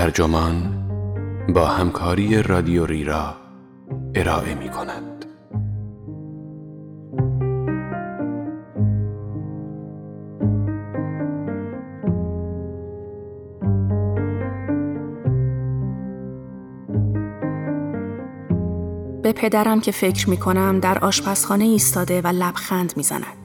ترجمان 0.00 0.86
با 1.54 1.66
همکاری 1.66 2.42
رادیو 2.42 2.86
ریرا 2.86 3.34
ارائه 4.14 4.54
می 4.54 4.70
کند. 4.70 5.24
به 19.22 19.32
پدرم 19.32 19.80
که 19.80 19.92
فکر 19.92 20.30
می 20.30 20.36
کنم 20.36 20.80
در 20.80 20.98
آشپزخانه 20.98 21.64
ایستاده 21.64 22.20
و 22.20 22.26
لبخند 22.26 22.92
می 22.96 23.02
زند. 23.02 23.39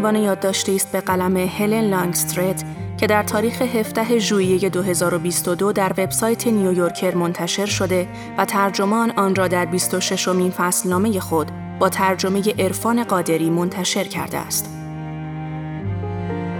عنوان 0.00 0.16
یادداشتی 0.16 0.76
است 0.76 0.92
به 0.92 1.00
قلم 1.00 1.36
هلن 1.36 1.80
لانگسترت 1.80 2.64
که 2.98 3.06
در 3.06 3.22
تاریخ 3.22 3.62
17 3.62 4.18
ژوئیه 4.18 4.68
2022 4.68 5.72
در 5.72 5.92
وبسایت 5.98 6.46
نیویورکر 6.46 7.14
منتشر 7.14 7.66
شده 7.66 8.08
و 8.38 8.44
ترجمان 8.44 9.10
آن 9.10 9.34
را 9.34 9.48
در 9.48 9.66
26 9.66 10.28
امین 10.28 10.50
فصلنامه 10.50 11.20
خود 11.20 11.50
با 11.78 11.88
ترجمه 11.88 12.42
عرفان 12.58 13.04
قادری 13.04 13.50
منتشر 13.50 14.04
کرده 14.04 14.38
است. 14.38 14.70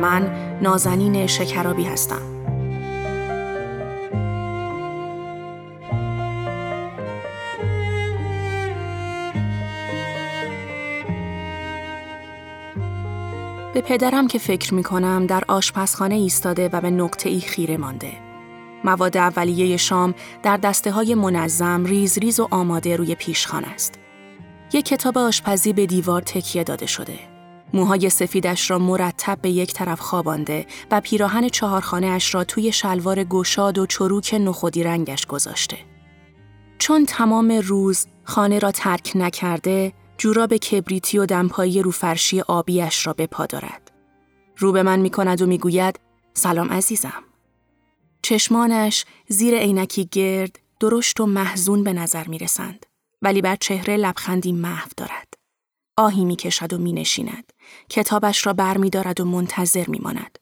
من 0.01 0.31
نازنین 0.63 1.27
شکرابی 1.27 1.85
هستم. 1.85 2.40
به 13.81 13.87
پدرم 13.87 14.29
که 14.29 14.39
فکر 14.39 14.75
می 14.75 14.83
کنم 14.83 15.27
در 15.27 15.43
آشپزخانه 15.49 16.15
ایستاده 16.15 16.69
و 16.73 16.81
به 16.81 16.91
نقطه 16.91 17.29
ای 17.29 17.41
خیره 17.41 17.77
مانده. 17.77 18.13
مواد 18.85 19.17
اولیه 19.17 19.77
شام 19.77 20.15
در 20.43 20.57
دسته 20.57 20.91
های 20.91 21.15
منظم 21.15 21.85
ریز 21.85 22.19
ریز 22.19 22.41
و 22.41 22.49
آماده 22.51 22.97
روی 22.97 23.15
پیشخان 23.15 23.65
است. 23.65 23.95
یک 24.73 24.85
کتاب 24.85 25.19
آشپزی 25.19 25.73
به 25.73 25.87
دیوار 25.87 26.23
تکیه 26.23 26.65
داده 26.65 26.87
شده. 26.87 27.19
موهای 27.73 28.11
سفیدش 28.11 28.71
را 28.71 28.79
مرتب 28.79 29.39
به 29.43 29.51
یک 29.51 29.73
طرف 29.73 30.01
خوابانده 30.01 30.67
و 30.91 31.01
پیراهن 31.01 31.49
چهارخانه 31.49 32.07
اش 32.07 32.35
را 32.35 32.45
توی 32.45 32.73
شلوار 32.73 33.25
گشاد 33.25 33.79
و 33.79 33.87
چروک 33.87 34.35
نخودی 34.41 34.83
رنگش 34.83 35.27
گذاشته. 35.27 35.77
چون 36.79 37.07
تمام 37.07 37.51
روز 37.51 38.07
خانه 38.25 38.59
را 38.59 38.71
ترک 38.71 39.13
نکرده، 39.15 39.93
جوراب 40.21 40.57
کبریتی 40.57 41.19
و 41.19 41.27
دمپایی 41.27 41.83
رو 41.83 41.91
فرشی 41.91 42.41
آبیش 42.41 43.07
را 43.07 43.13
به 43.13 43.27
پا 43.27 43.47
دارد. 43.47 43.91
رو 44.57 44.73
به 44.73 44.83
من 44.83 44.99
می 45.01 45.11
کند 45.11 45.43
و 45.43 45.47
می 45.47 45.59
گوید 45.59 46.01
سلام 46.35 46.73
عزیزم. 46.73 47.23
چشمانش 48.23 49.05
زیر 49.29 49.59
عینکی 49.59 50.09
گرد 50.13 50.59
درشت 50.81 51.21
و 51.21 51.27
محزون 51.27 51.85
به 51.85 51.93
نظر 51.93 52.29
می 52.29 52.39
رسند. 52.39 52.87
ولی 53.23 53.43
بر 53.43 53.57
چهره 53.57 53.97
لبخندی 53.97 54.53
محو 54.53 54.89
دارد. 54.97 55.35
آهی 55.97 56.25
می 56.25 56.37
کشد 56.37 56.73
و 56.73 56.79
می 56.79 56.93
نشیند. 56.93 57.53
کتابش 57.89 58.47
را 58.47 58.53
بر 58.53 58.77
می 58.77 58.91
دارد 58.91 59.21
و 59.21 59.25
منتظر 59.25 59.85
می 59.89 59.99
ماند. 59.99 60.39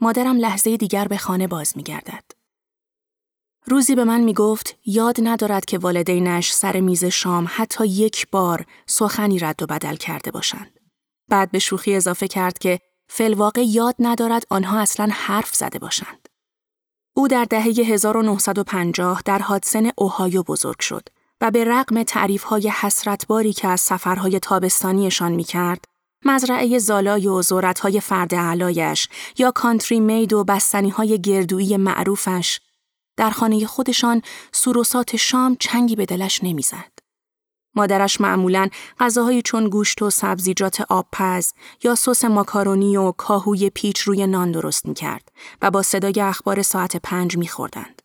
مادرم 0.00 0.36
لحظه 0.36 0.76
دیگر 0.76 1.08
به 1.08 1.16
خانه 1.16 1.46
باز 1.46 1.76
می 1.76 1.82
گردد. 1.82 2.24
روزی 3.68 3.94
به 3.94 4.04
من 4.04 4.20
می 4.20 4.34
گفت 4.34 4.76
یاد 4.86 5.16
ندارد 5.22 5.64
که 5.64 5.78
والدینش 5.78 6.52
سر 6.52 6.80
میز 6.80 7.04
شام 7.04 7.46
حتی 7.50 7.86
یک 7.86 8.26
بار 8.30 8.66
سخنی 8.86 9.38
رد 9.38 9.62
و 9.62 9.66
بدل 9.66 9.96
کرده 9.96 10.30
باشند. 10.30 10.80
بعد 11.28 11.50
به 11.50 11.58
شوخی 11.58 11.94
اضافه 11.94 12.28
کرد 12.28 12.58
که 12.58 12.78
فلواقع 13.08 13.64
یاد 13.64 13.94
ندارد 13.98 14.46
آنها 14.50 14.80
اصلا 14.80 15.08
حرف 15.12 15.54
زده 15.54 15.78
باشند. 15.78 16.28
او 17.16 17.28
در 17.28 17.44
دهه 17.44 17.62
1950 17.62 19.22
در 19.24 19.38
حادسن 19.38 19.90
اوهایو 19.96 20.42
بزرگ 20.42 20.80
شد 20.80 21.08
و 21.40 21.50
به 21.50 21.64
رغم 21.64 22.02
تعریفهای 22.02 22.68
حسرتباری 22.68 23.52
که 23.52 23.68
از 23.68 23.80
سفرهای 23.80 24.38
تابستانیشان 24.40 25.32
می 25.32 25.44
کرد، 25.44 25.84
مزرعه 26.24 26.78
زالای 26.78 27.26
و 27.26 27.42
زورتهای 27.42 28.00
فرد 28.00 28.34
علایش 28.34 29.08
یا 29.38 29.50
کانتری 29.50 30.00
مید 30.00 30.32
و 30.32 30.44
بستنیهای 30.44 31.20
گردویی 31.20 31.76
معروفش 31.76 32.60
در 33.16 33.30
خانه 33.30 33.66
خودشان 33.66 34.22
سوروسات 34.52 35.16
شام 35.16 35.56
چنگی 35.60 35.96
به 35.96 36.06
دلش 36.06 36.44
نمی‌زد. 36.44 36.92
مادرش 37.74 38.20
معمولا 38.20 38.68
غذاهایی 39.00 39.42
چون 39.42 39.68
گوشت 39.68 40.02
و 40.02 40.10
سبزیجات 40.10 40.80
آبپز 40.80 41.52
یا 41.82 41.94
سس 41.94 42.24
ماکارونی 42.24 42.96
و 42.96 43.12
کاهوی 43.12 43.70
پیچ 43.70 44.00
روی 44.00 44.26
نان 44.26 44.52
درست 44.52 44.86
می 44.86 44.94
کرد 44.94 45.32
و 45.62 45.70
با 45.70 45.82
صدای 45.82 46.20
اخبار 46.20 46.62
ساعت 46.62 46.96
پنج 46.96 47.36
می 47.36 47.48
خوردند. 47.48 48.02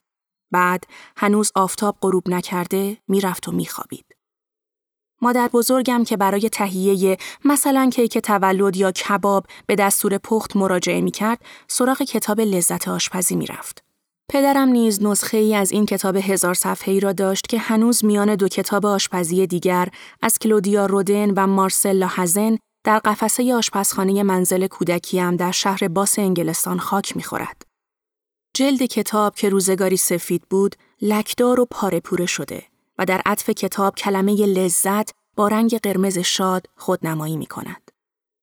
بعد 0.51 0.83
هنوز 1.17 1.51
آفتاب 1.55 1.97
غروب 2.01 2.29
نکرده 2.29 2.97
می‌رفت 3.07 3.47
و 3.47 3.51
میخوابید. 3.51 4.05
مادر 5.21 5.47
بزرگم 5.47 6.03
که 6.03 6.17
برای 6.17 6.50
تهیه 6.50 7.17
مثلا 7.45 7.89
کیک 7.94 8.17
تولد 8.17 8.77
یا 8.77 8.91
کباب 8.91 9.45
به 9.67 9.75
دستور 9.75 10.17
پخت 10.17 10.55
مراجعه 10.55 11.01
می 11.01 11.11
کرد، 11.11 11.45
سراغ 11.67 12.01
کتاب 12.01 12.41
لذت 12.41 12.88
آشپزی 12.88 13.35
می 13.35 13.45
رفت. 13.45 13.91
پدرم 14.34 14.69
نیز 14.69 15.03
نسخه 15.03 15.38
ای 15.38 15.56
از 15.56 15.72
این 15.72 15.86
کتاب 15.86 16.16
هزار 16.16 16.53
صفحه‌ای 16.53 17.00
را 17.00 17.14
داشت 17.14 17.47
که 17.47 17.59
هنوز 17.59 18.06
میان 18.06 18.36
دو 18.36 18.47
کتاب 18.47 18.86
آشپزی 18.86 19.47
دیگر 19.47 19.88
از 20.22 20.40
کلودیا 20.40 20.86
رودن 20.86 21.31
و 21.31 21.47
مارسل 21.47 21.97
لاهزن 21.97 22.58
در 22.84 23.00
قفسه 23.00 23.56
آشپزخانه 23.56 24.24
منزل 24.24 24.68
کودکیم 24.68 25.36
در 25.36 25.52
شهر 25.52 25.88
باس 25.88 26.19
انگلستان 26.19 26.80
خاک 26.80 27.18
می‌خورد. 27.18 27.62
جلد 28.53 28.84
کتاب 28.84 29.36
که 29.36 29.50
روزگاری 29.50 29.97
سفید 29.97 30.44
بود، 30.50 30.75
لکدار 31.02 31.59
و 31.59 31.68
پاره 31.72 32.00
پوره 32.00 32.25
شده 32.25 32.63
و 32.98 33.06
در 33.06 33.22
عطف 33.25 33.50
کتاب 33.50 33.96
کلمه 33.96 34.46
لذت 34.46 35.12
با 35.36 35.48
رنگ 35.48 35.80
قرمز 35.80 36.18
شاد 36.18 36.66
خودنمایی 36.75 37.38
می 37.38 37.46
کند. 37.46 37.92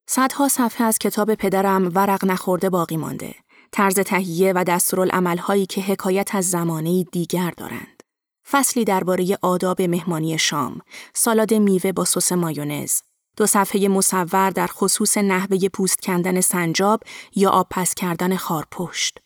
صدها 0.08 0.48
صفحه 0.48 0.86
از 0.86 0.98
کتاب 0.98 1.34
پدرم 1.34 1.92
ورق 1.94 2.24
نخورده 2.24 2.70
باقی 2.70 2.96
مانده 2.96 3.34
طرز 3.72 3.94
تهیه 3.94 4.52
و 4.56 4.64
دستورالعملهایی 4.64 5.66
که 5.66 5.80
حکایت 5.80 6.34
از 6.34 6.50
زمانه 6.50 7.04
دیگر 7.04 7.50
دارند. 7.56 8.02
فصلی 8.50 8.84
درباره 8.84 9.38
آداب 9.42 9.82
مهمانی 9.82 10.38
شام، 10.38 10.80
سالاد 11.14 11.54
میوه 11.54 11.92
با 11.92 12.04
سس 12.04 12.32
مایونز، 12.32 13.00
دو 13.36 13.46
صفحه 13.46 13.88
مصور 13.88 14.50
در 14.50 14.66
خصوص 14.66 15.18
نحوه 15.18 15.68
پوست 15.68 16.02
کندن 16.02 16.40
سنجاب 16.40 17.02
یا 17.36 17.50
آب 17.50 17.66
پس 17.70 17.94
کردن 17.94 18.36
خارپشت. 18.36 19.18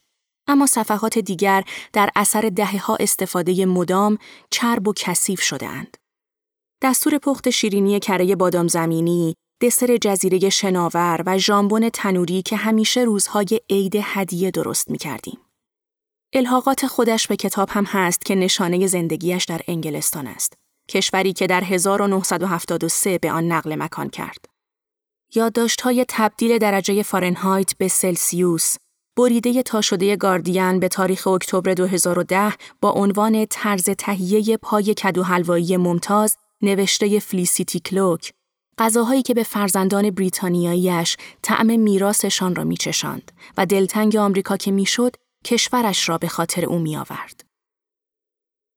اما 0.46 0.66
صفحات 0.66 1.18
دیگر 1.18 1.64
در 1.92 2.10
اثر 2.16 2.50
دهه 2.56 2.90
استفاده 2.90 3.66
مدام 3.66 4.18
چرب 4.50 4.88
و 4.88 4.92
کثیف 4.96 5.40
شدهاند. 5.40 5.96
دستور 6.82 7.18
پخت 7.18 7.50
شیرینی 7.50 8.00
کره 8.00 8.36
بادام 8.36 8.68
زمینی، 8.68 9.34
دسر 9.62 9.96
جزیره 9.96 10.48
شناور 10.48 11.22
و 11.26 11.38
ژامبون 11.38 11.88
تنوری 11.88 12.42
که 12.42 12.56
همیشه 12.56 13.00
روزهای 13.00 13.60
عید 13.70 13.94
هدیه 14.02 14.50
درست 14.50 14.90
می 14.90 14.98
کردیم. 14.98 15.38
الحاقات 16.32 16.86
خودش 16.86 17.26
به 17.26 17.36
کتاب 17.36 17.68
هم 17.70 17.84
هست 17.84 18.24
که 18.24 18.34
نشانه 18.34 18.86
زندگیش 18.86 19.44
در 19.44 19.60
انگلستان 19.68 20.26
است. 20.26 20.52
کشوری 20.88 21.32
که 21.32 21.46
در 21.46 21.64
1973 21.64 23.18
به 23.18 23.32
آن 23.32 23.52
نقل 23.52 23.82
مکان 23.82 24.08
کرد. 24.08 24.46
های 25.82 26.04
تبدیل 26.08 26.58
درجه 26.58 27.02
فارنهایت 27.02 27.76
به 27.78 27.88
سلسیوس، 27.88 28.76
بریده 29.16 29.62
تا 29.62 29.80
شده 29.80 30.16
گاردین 30.16 30.80
به 30.80 30.88
تاریخ 30.88 31.26
اکتبر 31.26 31.74
2010 31.74 32.52
با 32.80 32.90
عنوان 32.90 33.46
طرز 33.50 33.84
تهیه 33.84 34.56
پای 34.56 34.94
کدو 34.94 35.22
حلوایی 35.22 35.76
ممتاز 35.76 36.36
نوشته 36.62 37.18
فلیسیتی 37.18 37.80
کلوک 37.80 38.32
غذاهایی 38.78 39.22
که 39.22 39.34
به 39.34 39.42
فرزندان 39.42 40.10
بریتانیاییش 40.10 41.16
طعم 41.42 41.80
میراثشان 41.80 42.54
را 42.54 42.64
میچشاند 42.64 43.32
و 43.56 43.66
دلتنگ 43.66 44.16
آمریکا 44.16 44.56
که 44.56 44.70
می‌شد 44.70 45.16
کشورش 45.44 46.08
را 46.08 46.18
به 46.18 46.28
خاطر 46.28 46.64
او 46.64 46.78
میآورد. 46.78 47.44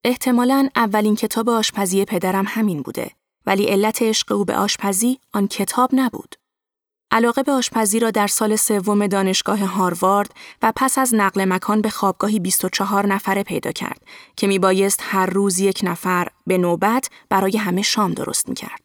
احتمالاً 0.03 0.69
اولین 0.75 1.15
کتاب 1.15 1.50
آشپزی 1.50 2.06
پدرم 2.06 2.45
همین 2.47 2.81
بوده 2.81 3.12
ولی 3.45 3.65
علت 3.65 4.01
عشق 4.01 4.31
او 4.31 4.45
به 4.45 4.56
آشپزی 4.56 5.19
آن 5.33 5.47
کتاب 5.47 5.89
نبود. 5.94 6.36
علاقه 7.12 7.44
به 7.44 7.51
آشپزی 7.51 8.00
را 8.00 8.12
در 8.12 8.27
سال 8.27 8.56
سوم 8.56 9.07
دانشگاه 9.07 9.65
هاروارد 9.65 10.31
و 10.62 10.74
پس 10.75 10.97
از 10.97 11.13
نقل 11.13 11.45
مکان 11.45 11.81
به 11.81 11.89
خوابگاهی 11.89 12.39
24 12.39 13.07
نفره 13.07 13.44
پیدا 13.44 13.71
کرد 13.71 14.01
که 14.36 14.47
می 14.47 14.59
بایست 14.59 15.00
هر 15.03 15.25
روز 15.25 15.59
یک 15.59 15.80
نفر 15.83 16.27
به 16.47 16.57
نوبت 16.57 17.09
برای 17.30 17.57
همه 17.57 17.81
شام 17.81 18.13
درست 18.13 18.50
می 18.50 18.56
کرد. 18.56 18.85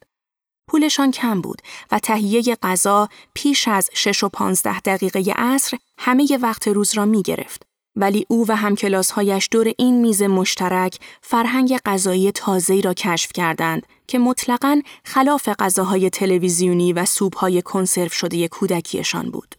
پولشان 0.71 1.11
کم 1.11 1.41
بود 1.41 1.63
و 1.93 1.99
تهیه 1.99 2.43
غذا 2.63 3.09
پیش 3.35 3.69
از 3.69 3.91
6 3.95 4.25
و 4.25 4.29
15 4.29 4.81
دقیقه 4.81 5.33
عصر 5.37 5.77
همه 5.99 6.39
وقت 6.43 6.69
روز 6.69 6.95
را 6.95 7.05
می 7.05 7.23
گرفت 7.23 7.63
ولی 7.97 8.27
او 8.29 8.45
و 8.49 8.57
همکلاسهایش 8.57 9.49
دور 9.51 9.73
این 9.79 10.01
میز 10.01 10.23
مشترک 10.23 10.99
فرهنگ 11.23 11.79
غذایی 11.79 12.33
تازه‌ای 12.33 12.83
را 12.83 12.95
کشف 12.95 13.33
کردند 13.33 13.87
که 14.07 14.19
مطلقاً 14.19 14.83
خلاف 15.05 15.49
غذاهای 15.49 16.11
تلویزیونی 16.11 16.93
و 16.93 17.05
سوپهای 17.05 17.63
کنسرو 17.63 18.09
شده 18.09 18.49
کودکیشان 18.49 19.31
بود. 19.31 19.55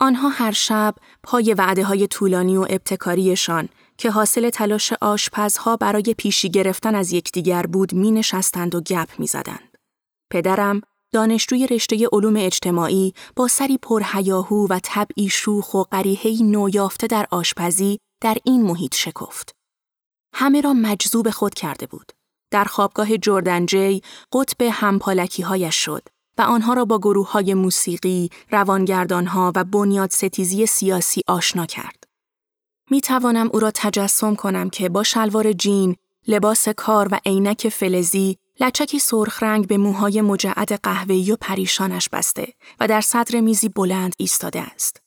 آنها 0.00 0.28
هر 0.28 0.52
شب 0.52 0.94
پای 1.22 1.54
وعده 1.54 1.84
های 1.84 2.06
طولانی 2.06 2.56
و 2.56 2.66
ابتکاریشان 2.70 3.68
که 3.98 4.10
حاصل 4.10 4.50
تلاش 4.50 4.92
آشپزها 5.00 5.76
برای 5.76 6.14
پیشی 6.18 6.50
گرفتن 6.50 6.94
از 6.94 7.12
یکدیگر 7.12 7.66
بود 7.66 7.92
می 7.92 8.10
نشستند 8.10 8.74
و 8.74 8.80
گپ 8.80 9.08
می 9.18 9.26
زدند. 9.26 9.73
پدرم 10.30 10.80
دانشجوی 11.12 11.66
رشته 11.66 12.08
علوم 12.12 12.36
اجتماعی 12.36 13.14
با 13.36 13.48
سری 13.48 13.78
پرهیاهو 13.78 14.66
و 14.70 14.78
طبعی 14.82 15.28
شوخ 15.28 15.74
و 15.74 15.82
قریحهی 15.82 16.42
نویافته 16.42 17.06
در 17.06 17.26
آشپزی 17.30 17.98
در 18.20 18.36
این 18.44 18.62
محیط 18.62 18.94
شکفت. 18.94 19.54
همه 20.34 20.60
را 20.60 20.72
مجذوب 20.72 21.30
خود 21.30 21.54
کرده 21.54 21.86
بود. 21.86 22.12
در 22.50 22.64
خوابگاه 22.64 23.18
جردن 23.18 23.66
جی 23.66 24.02
قطب 24.32 24.62
همپالکی 24.62 25.42
هایش 25.42 25.74
شد 25.84 26.02
و 26.38 26.42
آنها 26.42 26.74
را 26.74 26.84
با 26.84 26.98
گروه 26.98 27.32
های 27.32 27.54
موسیقی، 27.54 28.30
روانگردانها 28.50 29.52
و 29.56 29.64
بنیاد 29.64 30.10
ستیزی 30.10 30.66
سیاسی 30.66 31.20
آشنا 31.26 31.66
کرد. 31.66 32.04
می 32.90 33.00
توانم 33.00 33.50
او 33.52 33.60
را 33.60 33.70
تجسم 33.74 34.34
کنم 34.34 34.70
که 34.70 34.88
با 34.88 35.02
شلوار 35.02 35.52
جین، 35.52 35.96
لباس 36.28 36.68
کار 36.68 37.08
و 37.12 37.20
عینک 37.26 37.68
فلزی 37.68 38.38
لچکی 38.60 38.98
سرخ 38.98 39.42
رنگ 39.42 39.66
به 39.66 39.78
موهای 39.78 40.20
مجعد 40.20 40.72
قهوه‌ای 40.72 41.32
و 41.32 41.36
پریشانش 41.40 42.08
بسته 42.08 42.52
و 42.80 42.88
در 42.88 43.00
صدر 43.00 43.40
میزی 43.40 43.68
بلند 43.68 44.14
ایستاده 44.18 44.60
است. 44.60 45.02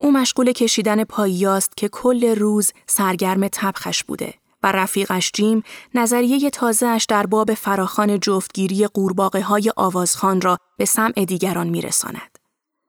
او 0.00 0.12
مشغول 0.12 0.52
کشیدن 0.52 1.04
پاییاست 1.04 1.76
که 1.76 1.88
کل 1.88 2.34
روز 2.34 2.70
سرگرم 2.86 3.48
تبخش 3.48 4.04
بوده 4.04 4.34
و 4.62 4.72
رفیقش 4.72 5.30
جیم 5.34 5.62
نظریه 5.94 6.50
تازهش 6.50 7.04
در 7.04 7.26
باب 7.26 7.54
فراخان 7.54 8.20
جفتگیری 8.20 8.86
قورباغه 8.86 9.42
های 9.42 9.72
آوازخان 9.76 10.40
را 10.40 10.58
به 10.78 10.84
سمع 10.84 11.24
دیگران 11.24 11.68
میرساند. 11.68 12.38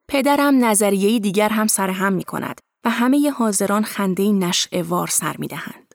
پدرم 0.07 0.65
نظریه 0.65 1.19
دیگر 1.19 1.49
هم 1.49 1.67
سرهم 1.67 2.13
می 2.13 2.23
کند 2.23 2.59
و 2.85 2.89
همه 2.89 3.31
حاضران 3.31 3.83
خنده 3.83 4.31
نشع 4.31 4.81
وار 4.81 5.07
سر 5.07 5.35
می 5.37 5.47
دهند. 5.47 5.88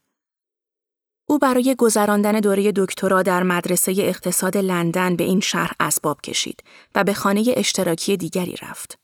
او 1.27 1.39
برای 1.39 1.75
گذراندن 1.79 2.41
دوره 2.41 2.73
دکترا 2.77 3.23
در 3.23 3.43
مدرسه 3.43 3.95
اقتصاد 3.99 4.57
لندن 4.57 5.17
به 5.17 5.25
این 5.25 5.41
شهر 5.41 5.73
اسباب 5.81 6.21
کشید 6.21 6.63
و 6.95 7.05
به 7.05 7.15
خانه 7.15 7.45
اشتراکی 7.57 8.17
دیگری 8.17 8.57
رفت. 8.63 8.99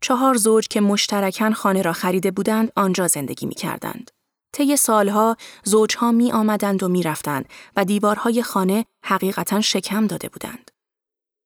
چهار 0.00 0.34
زوج 0.34 0.68
که 0.68 0.80
مشترکاً 0.80 1.50
خانه 1.50 1.82
را 1.82 1.92
خریده 1.92 2.30
بودند 2.30 2.72
آنجا 2.76 3.08
زندگی 3.08 3.46
می 3.46 3.54
کردند. 3.54 4.10
طی 4.52 4.76
سالها 4.76 5.36
زوجها 5.64 6.12
می 6.12 6.32
آمدند 6.32 6.82
و 6.82 6.88
می 6.88 7.02
رفتند 7.02 7.48
و 7.76 7.84
دیوارهای 7.84 8.42
خانه 8.42 8.84
حقیقتا 9.04 9.60
شکم 9.60 10.06
داده 10.06 10.28
بودند. 10.28 10.70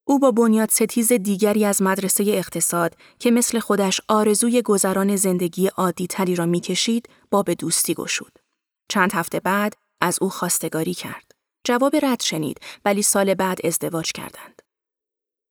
او 0.06 0.18
با 0.18 0.30
بنیاد 0.30 0.70
ستیز 0.70 1.12
دیگری 1.12 1.64
از 1.64 1.82
مدرسه 1.82 2.24
اقتصاد 2.26 2.94
که 3.18 3.30
مثل 3.30 3.58
خودش 3.58 4.00
آرزوی 4.08 4.62
گذران 4.62 5.16
زندگی 5.16 5.66
عادی 5.66 6.06
تری 6.06 6.34
را 6.34 6.46
می‌کشید 6.46 7.08
با 7.30 7.42
به 7.42 7.54
دوستی 7.54 7.94
گشود. 7.94 8.38
چند 8.88 9.12
هفته 9.12 9.40
بعد 9.40 9.74
از 10.00 10.18
او 10.20 10.30
خواستگاری 10.30 10.94
کرد. 10.94 11.32
جواب 11.64 11.96
رد 12.02 12.22
شنید 12.22 12.60
ولی 12.84 13.02
سال 13.02 13.34
بعد 13.34 13.66
ازدواج 13.66 14.12
کردند. 14.12 14.62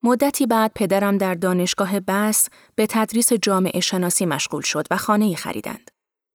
مدتی 0.03 0.45
بعد 0.45 0.71
پدرم 0.75 1.17
در 1.17 1.33
دانشگاه 1.33 1.99
بس 1.99 2.49
به 2.75 2.87
تدریس 2.89 3.33
جامعه 3.33 3.79
شناسی 3.79 4.25
مشغول 4.25 4.61
شد 4.61 4.87
و 4.91 4.97
خانه 4.97 5.35
خریدند. 5.35 5.91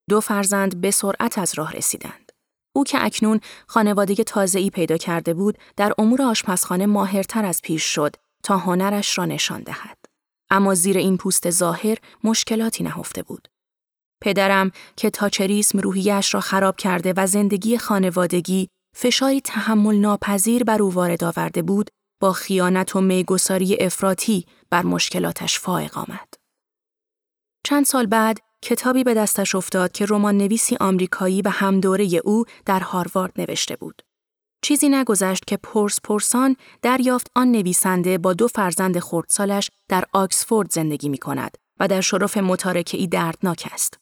دو 0.09 0.21
فرزند 0.21 0.81
به 0.81 0.91
سرعت 0.91 1.39
از 1.39 1.55
راه 1.55 1.73
رسیدند. 1.73 2.33
او 2.75 2.85
که 2.85 3.05
اکنون 3.05 3.41
خانواده 3.67 4.15
تازه‌ای 4.15 4.71
پیدا 4.71 4.97
کرده 4.97 5.35
بود، 5.35 5.59
در 5.77 5.93
امور 5.99 6.23
آشپزخانه 6.23 6.87
ماهرتر 6.87 7.45
از 7.45 7.61
پیش 7.63 7.83
شد 7.83 8.17
تا 8.45 8.57
هنرش 8.57 9.19
را 9.19 9.25
نشان 9.25 9.63
دهد. 9.63 9.99
اما 10.51 10.75
زیر 10.75 10.97
این 10.97 11.17
پوست 11.17 11.51
ظاهر 11.51 11.99
مشکلاتی 12.25 12.85
نهفته 12.85 13.23
بود. 13.23 13.49
پدرم 14.23 14.71
که 14.97 15.11
تاچریسم 15.11 15.79
روحیش 15.79 16.35
را 16.35 16.41
خراب 16.41 16.77
کرده 16.77 17.15
و 17.17 17.27
زندگی 17.27 17.79
خانوادگی 17.79 18.69
فشاری 18.97 19.41
تحمل 19.41 19.97
ناپذیر 19.97 20.65
بر 20.65 20.83
او 20.83 20.95
وارد 20.95 21.25
آورده 21.25 21.63
بود، 21.63 21.91
با 22.21 22.33
خیانت 22.33 22.97
و 22.97 23.01
میگساری 23.01 23.77
افراطی 23.81 24.47
بر 24.71 24.83
مشکلاتش 24.83 25.59
فائق 25.59 25.99
آمد. 25.99 26.35
چند 27.65 27.85
سال 27.85 28.07
بعد 28.07 28.39
کتابی 28.63 29.05
به 29.05 29.15
دستش 29.15 29.55
افتاد 29.55 29.93
که 29.93 30.07
رمان 30.09 30.39
نویسی 30.39 30.77
آمریکایی 30.81 31.43
و 31.43 31.49
همدوره 31.49 32.21
او 32.25 32.45
در 32.67 32.81
هاروارد 32.81 33.33
نوشته 33.41 33.77
بود. 33.77 34.03
چیزی 34.65 34.89
نگذشت 34.89 35.45
که 35.47 35.57
پرس 35.57 36.01
پرسان 36.05 36.57
دریافت 36.83 37.27
آن 37.35 37.53
نویسنده 37.53 38.19
با 38.19 38.33
دو 38.33 38.49
فرزند 38.49 38.99
خردسالش 38.99 39.71
در 39.89 40.05
آکسفورد 40.13 40.71
زندگی 40.71 41.09
می 41.09 41.19
کند 41.19 41.59
و 41.81 41.89
در 41.89 42.01
شرف 42.01 42.37
متارکه 42.37 42.99
ای 42.99 43.07
دردناک 43.07 43.69
است. 43.73 44.02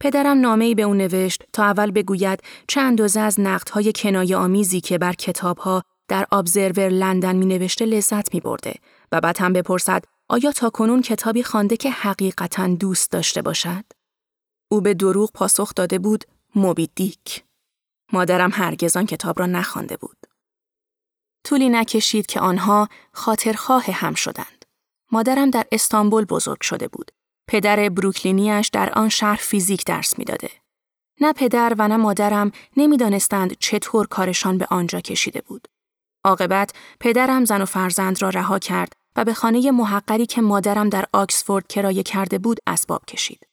پدرم 0.00 0.40
نامه 0.40 0.64
ای 0.64 0.74
به 0.74 0.82
او 0.82 0.94
نوشت 0.94 1.44
تا 1.52 1.64
اول 1.64 1.90
بگوید 1.90 2.42
چه 2.68 2.80
اندازه 2.80 3.20
از 3.20 3.40
نقدهای 3.40 3.92
کنایه 3.96 4.36
آمیزی 4.36 4.80
که 4.80 4.98
بر 4.98 5.12
کتابها 5.12 5.82
در 6.08 6.26
ابزرور 6.32 6.88
لندن 6.88 7.36
می 7.36 7.46
نوشته 7.46 7.84
لذت 7.84 8.34
می 8.34 8.40
برده 8.40 8.74
و 9.12 9.20
بعد 9.20 9.38
هم 9.38 9.52
بپرسد 9.52 10.04
آیا 10.28 10.52
تا 10.52 10.70
کنون 10.70 11.02
کتابی 11.02 11.42
خوانده 11.42 11.76
که 11.76 11.90
حقیقتا 11.90 12.66
دوست 12.68 13.10
داشته 13.10 13.42
باشد؟ 13.42 13.84
او 14.70 14.80
به 14.80 14.94
دروغ 14.94 15.32
پاسخ 15.32 15.74
داده 15.74 15.98
بود 15.98 16.24
موبی 16.54 16.90
دیک. 16.94 17.44
مادرم 18.12 18.50
هرگز 18.52 18.96
آن 18.96 19.06
کتاب 19.06 19.38
را 19.38 19.46
نخوانده 19.46 19.96
بود. 19.96 20.16
طولی 21.44 21.68
نکشید 21.68 22.26
که 22.26 22.40
آنها 22.40 22.88
خاطرخواه 23.12 23.84
هم 23.84 24.14
شدند. 24.14 24.64
مادرم 25.12 25.50
در 25.50 25.66
استانبول 25.72 26.24
بزرگ 26.24 26.60
شده 26.60 26.88
بود. 26.88 27.10
پدر 27.48 27.88
بروکلینیش 27.88 28.68
در 28.68 28.92
آن 28.92 29.08
شهر 29.08 29.36
فیزیک 29.36 29.84
درس 29.84 30.18
می‌داده. 30.18 30.50
نه 31.20 31.32
پدر 31.32 31.74
و 31.78 31.88
نه 31.88 31.96
مادرم 31.96 32.52
نمی‌دانستند 32.76 33.56
چطور 33.58 34.06
کارشان 34.06 34.58
به 34.58 34.66
آنجا 34.70 35.00
کشیده 35.00 35.40
بود. 35.40 35.68
عاقبت 36.24 36.72
پدرم 37.00 37.44
زن 37.44 37.62
و 37.62 37.64
فرزند 37.64 38.22
را 38.22 38.28
رها 38.28 38.58
کرد 38.58 38.92
و 39.16 39.24
به 39.24 39.34
خانه 39.34 39.70
محقری 39.70 40.26
که 40.26 40.40
مادرم 40.40 40.88
در 40.88 41.04
آکسفورد 41.12 41.66
کرایه 41.66 42.02
کرده 42.02 42.38
بود 42.38 42.58
اسباب 42.66 43.04
کشید. 43.04 43.46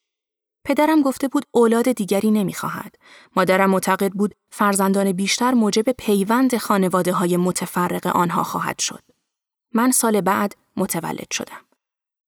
پدرم 0.65 1.01
گفته 1.01 1.27
بود 1.27 1.45
اولاد 1.51 1.92
دیگری 1.92 2.31
نمی‌خواهد. 2.31 2.95
مادرم 3.36 3.69
معتقد 3.69 4.12
بود 4.12 4.36
فرزندان 4.49 5.11
بیشتر 5.11 5.52
موجب 5.52 5.92
پیوند 5.92 6.57
خانواده 6.57 7.14
های 7.14 7.37
متفرق 7.37 8.07
آنها 8.07 8.44
خواهد 8.44 8.80
شد. 8.80 9.04
من 9.73 9.92
سال 9.92 10.21
بعد 10.21 10.56
متولد 10.78 11.31
شدم. 11.31 11.65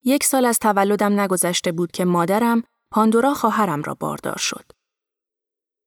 یک 0.03 0.23
سال 0.23 0.45
از 0.45 0.59
تولدم 0.59 1.19
نگذشته 1.19 1.71
بود 1.71 1.91
که 1.91 2.05
مادرم 2.05 2.63
پاندورا 2.91 3.33
خواهرم 3.33 3.81
را 3.81 3.93
باردار 3.99 4.37
شد. 4.37 4.71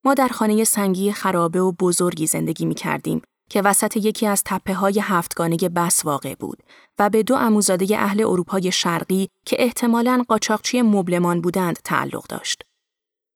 ما 0.05 0.15
در 0.15 0.29
خانه 0.29 0.65
سنگی 0.65 1.13
خرابه 1.13 1.61
و 1.61 1.73
بزرگی 1.73 2.27
زندگی 2.27 2.67
می 2.67 2.75
کردیم 2.75 3.23
که 3.51 3.63
وسط 3.63 3.97
یکی 3.97 4.27
از 4.27 4.43
تپه 4.45 4.75
های 4.75 5.01
هفتگانه 5.03 5.57
بس 5.57 6.05
واقع 6.05 6.35
بود 6.35 6.63
و 6.99 7.11
به 7.11 7.23
دو 7.23 7.35
اموزاده 7.35 7.99
اهل 7.99 8.21
اروپای 8.21 8.73
شرقی 8.73 9.29
که 9.47 9.57
احتمالاً 9.59 10.25
قاچاقچی 10.29 10.83
مبلمان 10.83 11.41
بودند 11.41 11.79
تعلق 11.85 12.27
داشت. 12.27 12.63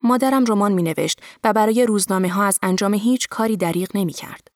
مادرم 0.03 0.45
رمان 0.45 0.73
می 0.73 0.83
نوشت 0.83 1.21
و 1.45 1.53
برای 1.53 1.87
روزنامه 1.87 2.29
ها 2.29 2.45
از 2.45 2.59
انجام 2.63 2.95
هیچ 2.95 3.29
کاری 3.29 3.57
دریغ 3.57 3.89
نمی 3.95 4.13
کرد. 4.13 4.49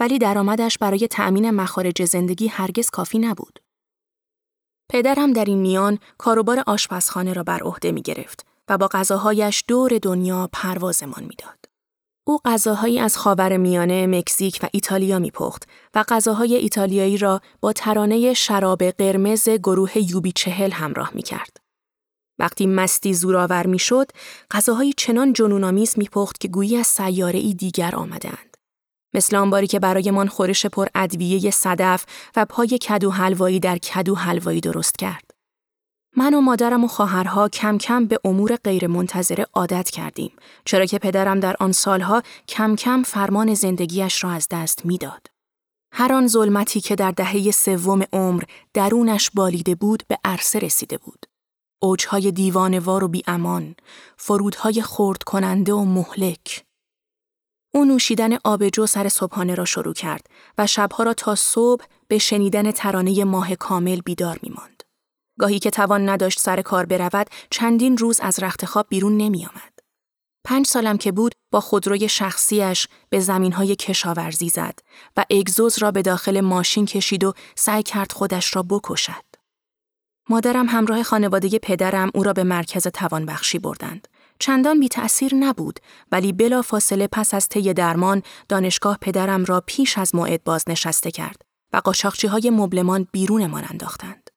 ولی 0.00 0.18
درآمدش 0.18 0.78
برای 0.78 1.08
تأمین 1.08 1.50
مخارج 1.50 2.04
زندگی 2.04 2.48
هرگز 2.48 2.90
کافی 2.90 3.18
نبود. 3.18 3.58
پدرم 4.88 5.32
در 5.32 5.44
این 5.44 5.58
میان 5.58 5.98
کاروبار 6.18 6.62
آشپزخانه 6.66 7.32
را 7.32 7.42
بر 7.42 7.62
عهده 7.62 7.92
می 7.92 8.02
گرفت 8.02 8.46
و 8.68 8.78
با 8.78 8.88
غذاهایش 8.88 9.64
دور 9.68 9.98
دنیا 10.02 10.48
پروازمان 10.52 11.24
می‌داد. 11.24 11.58
او 12.28 12.38
غذاهایی 12.44 12.98
از 13.00 13.16
خاور 13.16 13.56
میانه، 13.56 14.06
مکزیک 14.06 14.58
و 14.62 14.68
ایتالیا 14.72 15.18
میپخت 15.18 15.68
و 15.94 16.04
غذاهای 16.08 16.54
ایتالیایی 16.54 17.18
را 17.18 17.40
با 17.60 17.72
ترانه 17.72 18.34
شراب 18.34 18.84
قرمز 18.84 19.48
گروه 19.48 20.10
یوبی 20.10 20.32
چهل 20.32 20.70
همراه 20.70 21.10
می 21.14 21.22
کرد. 21.22 21.56
وقتی 22.38 22.66
مستی 22.66 23.14
زورآور 23.14 23.66
می‌شد، 23.66 24.10
غذاهایی 24.50 24.92
چنان 24.92 25.32
جنونآمیز 25.32 25.94
میپخت 25.98 26.40
که 26.40 26.48
گویی 26.48 26.76
از 26.76 26.86
سیاره 26.86 27.38
ای 27.38 27.54
دیگر 27.54 27.96
آمدند. 27.96 28.45
مثل 29.16 29.36
آنباری 29.36 29.66
که 29.66 29.78
برایمان 29.78 30.28
خورش 30.28 30.66
پر 30.66 30.86
ادویه 30.94 31.50
صدف 31.50 32.04
و 32.36 32.44
پای 32.44 32.68
کدو 32.68 33.10
حلوایی 33.10 33.60
در 33.60 33.78
کدو 33.78 34.14
حلوایی 34.14 34.60
درست 34.60 34.98
کرد. 34.98 35.30
من 36.16 36.34
و 36.34 36.40
مادرم 36.40 36.84
و 36.84 36.88
خواهرها 36.88 37.48
کم 37.48 37.78
کم 37.78 38.06
به 38.06 38.18
امور 38.24 38.56
غیرمنتظره 38.56 39.46
عادت 39.54 39.90
کردیم 39.90 40.32
چرا 40.64 40.86
که 40.86 40.98
پدرم 40.98 41.40
در 41.40 41.56
آن 41.60 41.72
سالها 41.72 42.22
کم 42.48 42.76
کم 42.76 43.02
فرمان 43.02 43.54
زندگیش 43.54 44.24
را 44.24 44.30
از 44.30 44.48
دست 44.50 44.86
می‌داد. 44.86 45.26
هر 45.92 46.12
آن 46.12 46.26
ظلمتی 46.26 46.80
که 46.80 46.94
در 46.94 47.10
دهه 47.10 47.50
سوم 47.50 48.02
عمر 48.12 48.42
درونش 48.74 49.30
بالیده 49.34 49.74
بود 49.74 50.02
به 50.08 50.18
عرصه 50.24 50.58
رسیده 50.58 50.98
بود. 50.98 51.26
اوجهای 51.82 52.32
دیوانوار 52.32 53.04
و 53.04 53.08
بیامان، 53.08 53.74
فرودهای 54.16 54.82
خورد 54.82 55.22
کننده 55.22 55.72
و 55.72 55.84
مهلک. 55.84 56.65
او 57.76 57.84
نوشیدن 57.84 58.38
آبجو 58.44 58.86
سر 58.86 59.08
صبحانه 59.08 59.54
را 59.54 59.64
شروع 59.64 59.94
کرد 59.94 60.26
و 60.58 60.66
شبها 60.66 61.04
را 61.04 61.14
تا 61.14 61.34
صبح 61.34 61.84
به 62.08 62.18
شنیدن 62.18 62.70
ترانه 62.70 63.24
ماه 63.24 63.54
کامل 63.54 64.00
بیدار 64.00 64.38
می 64.42 64.50
ماند. 64.50 64.82
گاهی 65.38 65.58
که 65.58 65.70
توان 65.70 66.08
نداشت 66.08 66.40
سر 66.40 66.62
کار 66.62 66.86
برود 66.86 67.26
چندین 67.50 67.96
روز 67.96 68.20
از 68.20 68.42
رخت 68.42 68.64
خواب 68.64 68.86
بیرون 68.88 69.16
نمی 69.16 69.46
آمد. 69.46 69.72
پنج 70.44 70.66
سالم 70.66 70.98
که 70.98 71.12
بود 71.12 71.32
با 71.52 71.60
خودروی 71.60 72.08
شخصیش 72.08 72.88
به 73.10 73.20
زمینهای 73.20 73.76
کشاورزی 73.76 74.48
زد 74.48 74.78
و 75.16 75.24
اگزوز 75.30 75.78
را 75.78 75.90
به 75.90 76.02
داخل 76.02 76.40
ماشین 76.40 76.86
کشید 76.86 77.24
و 77.24 77.32
سعی 77.54 77.82
کرد 77.82 78.12
خودش 78.12 78.56
را 78.56 78.62
بکشد. 78.62 79.24
مادرم 80.28 80.66
همراه 80.68 81.02
خانواده 81.02 81.58
پدرم 81.58 82.10
او 82.14 82.22
را 82.22 82.32
به 82.32 82.44
مرکز 82.44 82.86
توانبخشی 82.86 83.58
بردند. 83.58 84.08
چندان 84.38 84.80
بی 84.80 84.88
تأثیر 84.88 85.34
نبود 85.34 85.80
ولی 86.12 86.32
بلا 86.32 86.62
فاصله 86.62 87.08
پس 87.12 87.34
از 87.34 87.48
طی 87.48 87.74
درمان 87.74 88.22
دانشگاه 88.48 88.98
پدرم 89.00 89.44
را 89.44 89.62
پیش 89.66 89.98
از 89.98 90.14
موعد 90.14 90.44
بازنشسته 90.44 91.10
کرد 91.10 91.42
و 91.72 91.76
قاچاقچی 91.76 92.26
های 92.26 92.50
مبلمان 92.50 93.06
بیرونمان 93.12 93.64
انداختند. 93.70 94.30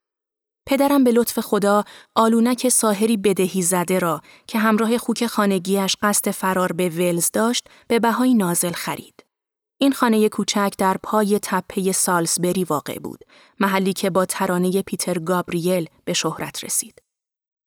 پدرم 0.66 1.04
به 1.04 1.12
لطف 1.12 1.40
خدا 1.40 1.84
آلونک 2.16 2.70
ساهری 2.70 3.18
بدهی 3.18 3.62
زده 3.62 4.00
را 4.00 4.22
که 4.48 4.60
همراه 4.60 4.98
خوک 4.98 5.28
خانگیش 5.28 5.96
قصد 6.02 6.32
فرار 6.32 6.72
به 6.72 6.90
ولز 6.90 7.32
داشت 7.34 7.68
به 7.88 8.00
بهای 8.00 8.34
نازل 8.34 8.72
خرید. 8.72 9.26
این 9.82 9.92
خانه 9.92 10.30
کوچک 10.30 10.74
در 10.78 10.98
پای 11.04 11.40
تپه 11.42 11.92
سالسبری 11.92 12.64
واقع 12.64 13.00
بود، 13.00 13.24
محلی 13.60 13.94
که 13.94 14.10
با 14.10 14.26
ترانه 14.26 14.82
پیتر 14.82 15.20
گابریل 15.20 15.90
به 16.06 16.14
شهرت 16.14 16.64
رسید. 16.64 17.02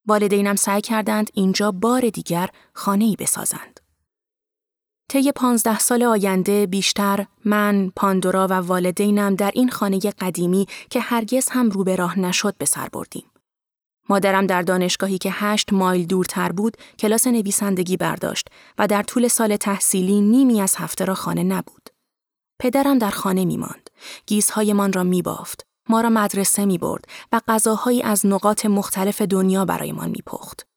والدینم 0.07 0.55
سعی 0.55 0.81
کردند 0.81 1.29
اینجا 1.33 1.71
بار 1.71 2.09
دیگر 2.09 2.49
خانه 2.73 3.05
ای 3.05 3.15
بسازند. 3.15 3.79
طی 5.09 5.31
پانزده 5.31 5.79
سال 5.79 6.03
آینده 6.03 6.65
بیشتر 6.65 7.25
من، 7.45 7.91
پاندورا 7.95 8.47
و 8.47 8.53
والدینم 8.53 9.35
در 9.35 9.51
این 9.53 9.69
خانه 9.69 9.99
قدیمی 9.99 10.67
که 10.89 10.99
هرگز 10.99 11.49
هم 11.49 11.69
رو 11.69 11.83
به 11.83 11.95
راه 11.95 12.19
نشد 12.19 12.57
به 12.57 12.65
سر 12.65 12.89
بردیم. 12.89 13.25
مادرم 14.09 14.47
در 14.47 14.61
دانشگاهی 14.61 15.17
که 15.17 15.29
هشت 15.31 15.73
مایل 15.73 16.05
دورتر 16.05 16.51
بود 16.51 16.77
کلاس 16.99 17.27
نویسندگی 17.27 17.97
برداشت 17.97 18.49
و 18.77 18.87
در 18.87 19.03
طول 19.03 19.27
سال 19.27 19.57
تحصیلی 19.57 20.21
نیمی 20.21 20.61
از 20.61 20.75
هفته 20.75 21.05
را 21.05 21.15
خانه 21.15 21.43
نبود. 21.43 21.89
پدرم 22.59 22.97
در 22.97 23.09
خانه 23.09 23.45
می 23.45 23.57
ماند. 23.57 23.89
گیزهایمان 24.25 24.93
را 24.93 25.03
می 25.03 25.21
بافت. 25.21 25.72
ما 25.89 26.01
را 26.01 26.09
مدرسه 26.09 26.65
می 26.65 26.77
برد 26.77 27.05
و 27.31 27.41
غذاهایی 27.47 28.03
از 28.03 28.25
نقاط 28.25 28.65
مختلف 28.65 29.21
دنیا 29.21 29.65
برایمان 29.65 30.09
می 30.09 30.23
پخت. 30.25 30.67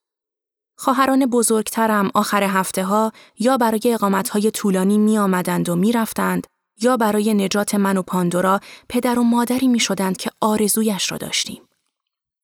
خواهران 0.79 1.27
بزرگترم 1.27 2.11
آخر 2.15 2.43
هفته 2.43 2.85
ها 2.85 3.13
یا 3.39 3.57
برای 3.57 3.81
اقامت 3.85 4.29
های 4.29 4.51
طولانی 4.51 4.99
می 4.99 5.19
آمدند 5.19 5.69
و 5.69 5.77
می 5.77 5.93
رفتند 5.93 6.47
یا 6.81 6.97
برای 6.97 7.35
نجات 7.35 7.75
من 7.75 7.97
و 7.97 8.03
پاندورا 8.03 8.61
پدر 8.89 9.19
و 9.19 9.23
مادری 9.23 9.69
می 9.69 9.81
شدند 9.81 10.17
که 10.17 10.31
آرزویش 10.41 11.13
را 11.13 11.19
داشتیم. 11.19 11.63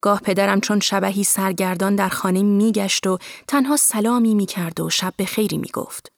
گاه 0.00 0.20
پدرم 0.20 0.60
چون 0.60 0.80
شبهی 0.80 1.24
سرگردان 1.24 1.96
در 1.96 2.08
خانه 2.08 2.42
می 2.42 2.72
گشت 2.72 3.06
و 3.06 3.18
تنها 3.46 3.76
سلامی 3.76 4.34
می 4.34 4.46
کرد 4.46 4.80
و 4.80 4.90
شب 4.90 5.14
به 5.16 5.24
خیری 5.24 5.58
می 5.58 5.68
گفت. 5.74 6.12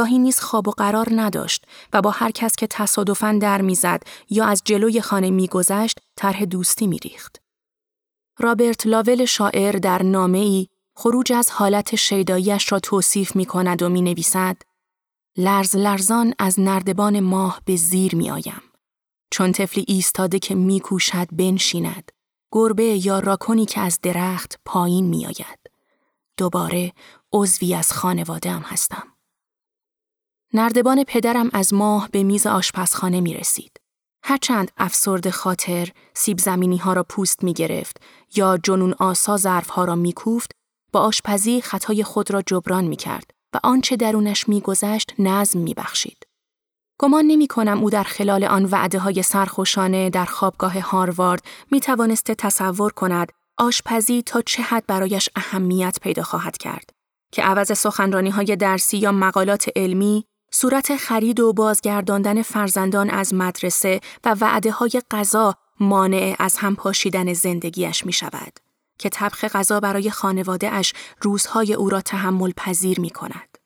گاهی 0.00 0.18
نیز 0.18 0.40
خواب 0.40 0.68
و 0.68 0.70
قرار 0.70 1.08
نداشت 1.10 1.64
و 1.92 2.02
با 2.02 2.10
هر 2.10 2.30
کس 2.30 2.56
که 2.56 2.66
تصادفاً 2.66 3.38
در 3.40 3.62
می‌زد 3.62 4.02
یا 4.30 4.44
از 4.44 4.62
جلوی 4.64 5.00
خانه 5.00 5.30
میگذشت 5.30 6.00
طرح 6.16 6.44
دوستی 6.44 6.86
میریخت. 6.86 7.42
رابرت 8.38 8.86
لاول 8.86 9.24
شاعر 9.24 9.72
در 9.72 10.02
نامه 10.02 10.38
ای 10.38 10.66
خروج 10.96 11.32
از 11.32 11.50
حالت 11.50 11.94
شیداییش 11.94 12.72
را 12.72 12.78
توصیف 12.78 13.36
می 13.36 13.44
کند 13.44 13.82
و 13.82 13.88
می 13.88 14.02
نویسد 14.02 14.56
لرز 15.36 15.76
لرزان 15.76 16.34
از 16.38 16.60
نردبان 16.60 17.20
ماه 17.20 17.60
به 17.64 17.76
زیر 17.76 18.14
می 18.14 18.30
آیم. 18.30 18.62
چون 19.30 19.52
طفلی 19.52 19.84
ایستاده 19.88 20.38
که 20.38 20.54
می 20.54 20.80
کوشد 20.80 21.28
بنشیند. 21.32 22.12
گربه 22.52 23.06
یا 23.06 23.18
راکنی 23.18 23.66
که 23.66 23.80
از 23.80 23.98
درخت 24.02 24.60
پایین 24.64 25.06
می 25.06 25.26
آید. 25.26 25.58
دوباره 26.36 26.92
عضوی 27.32 27.74
از 27.74 27.92
خانواده 27.92 28.50
هم 28.50 28.62
هستم. 28.62 29.09
نردبان 30.54 31.04
پدرم 31.04 31.50
از 31.52 31.74
ماه 31.74 32.08
به 32.12 32.22
میز 32.22 32.46
آشپزخانه 32.46 33.20
می 33.20 33.34
رسید. 33.34 33.80
هرچند 34.22 34.70
افسرد 34.76 35.30
خاطر 35.30 35.88
سیب 36.14 36.38
زمینی 36.38 36.76
ها 36.76 36.92
را 36.92 37.02
پوست 37.02 37.44
می 37.44 37.52
گرفت 37.52 38.00
یا 38.36 38.58
جنون 38.62 38.94
آسا 38.98 39.36
ظرف 39.36 39.68
ها 39.68 39.84
را 39.84 39.94
می 39.94 40.12
کوفت 40.12 40.50
با 40.92 41.00
آشپزی 41.00 41.60
خطای 41.60 42.04
خود 42.04 42.30
را 42.30 42.42
جبران 42.42 42.84
می 42.84 42.96
کرد 42.96 43.30
و 43.54 43.60
آنچه 43.62 43.96
درونش 43.96 44.48
می 44.48 44.60
گذشت 44.60 45.14
نظم 45.18 45.58
می 45.58 45.74
بخشید. 45.74 46.26
گمان 47.00 47.24
نمی 47.24 47.46
کنم 47.46 47.78
او 47.80 47.90
در 47.90 48.02
خلال 48.02 48.44
آن 48.44 48.64
وعده 48.64 48.98
های 48.98 49.22
سرخوشانه 49.22 50.10
در 50.10 50.24
خوابگاه 50.24 50.80
هاروارد 50.80 51.42
می 51.70 51.80
توانسته 51.80 52.34
تصور 52.34 52.92
کند 52.92 53.32
آشپزی 53.58 54.22
تا 54.22 54.40
چه 54.40 54.62
حد 54.62 54.86
برایش 54.86 55.28
اهمیت 55.36 55.98
پیدا 56.02 56.22
خواهد 56.22 56.58
کرد 56.58 56.90
که 57.32 57.42
عوض 57.42 57.78
سخنرانی 57.78 58.30
های 58.30 58.56
درسی 58.56 58.98
یا 58.98 59.12
مقالات 59.12 59.68
علمی 59.76 60.24
صورت 60.50 60.96
خرید 60.96 61.40
و 61.40 61.52
بازگرداندن 61.52 62.42
فرزندان 62.42 63.10
از 63.10 63.34
مدرسه 63.34 64.00
و 64.24 64.36
وعده 64.40 64.70
های 64.70 65.02
غذا 65.10 65.54
مانع 65.80 66.36
از 66.38 66.56
هم 66.56 66.76
پاشیدن 66.76 67.32
زندگیش 67.32 68.06
می 68.06 68.12
شود 68.12 68.60
که 68.98 69.08
طبخ 69.08 69.44
غذا 69.44 69.80
برای 69.80 70.10
خانواده 70.10 70.72
اش 70.72 70.92
روزهای 71.20 71.74
او 71.74 71.90
را 71.90 72.00
تحمل 72.00 72.52
پذیر 72.56 73.00
می 73.00 73.10
کند. 73.10 73.58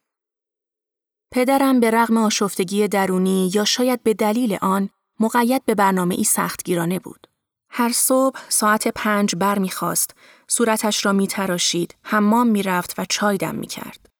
پدرم 1.32 1.80
به 1.80 1.90
رغم 1.90 2.16
آشفتگی 2.16 2.88
درونی 2.88 3.50
یا 3.54 3.64
شاید 3.64 4.02
به 4.02 4.14
دلیل 4.14 4.58
آن 4.60 4.90
مقید 5.20 5.64
به 5.64 5.74
برنامه 5.74 6.14
ای 6.14 6.24
سختگیرانه 6.24 6.98
بود. 6.98 7.26
هر 7.70 7.92
صبح 7.92 8.40
ساعت 8.48 8.88
پنج 8.88 9.36
بر 9.36 9.58
می 9.58 9.70
خواست، 9.70 10.14
صورتش 10.48 11.06
را 11.06 11.12
می 11.12 11.26
تراشید، 11.26 11.94
حمام 12.02 12.46
می 12.46 12.62
رفت 12.62 12.94
و 12.98 13.04
چای 13.08 13.36
دم 13.36 13.54
می 13.54 13.66
کرد. 13.66 14.13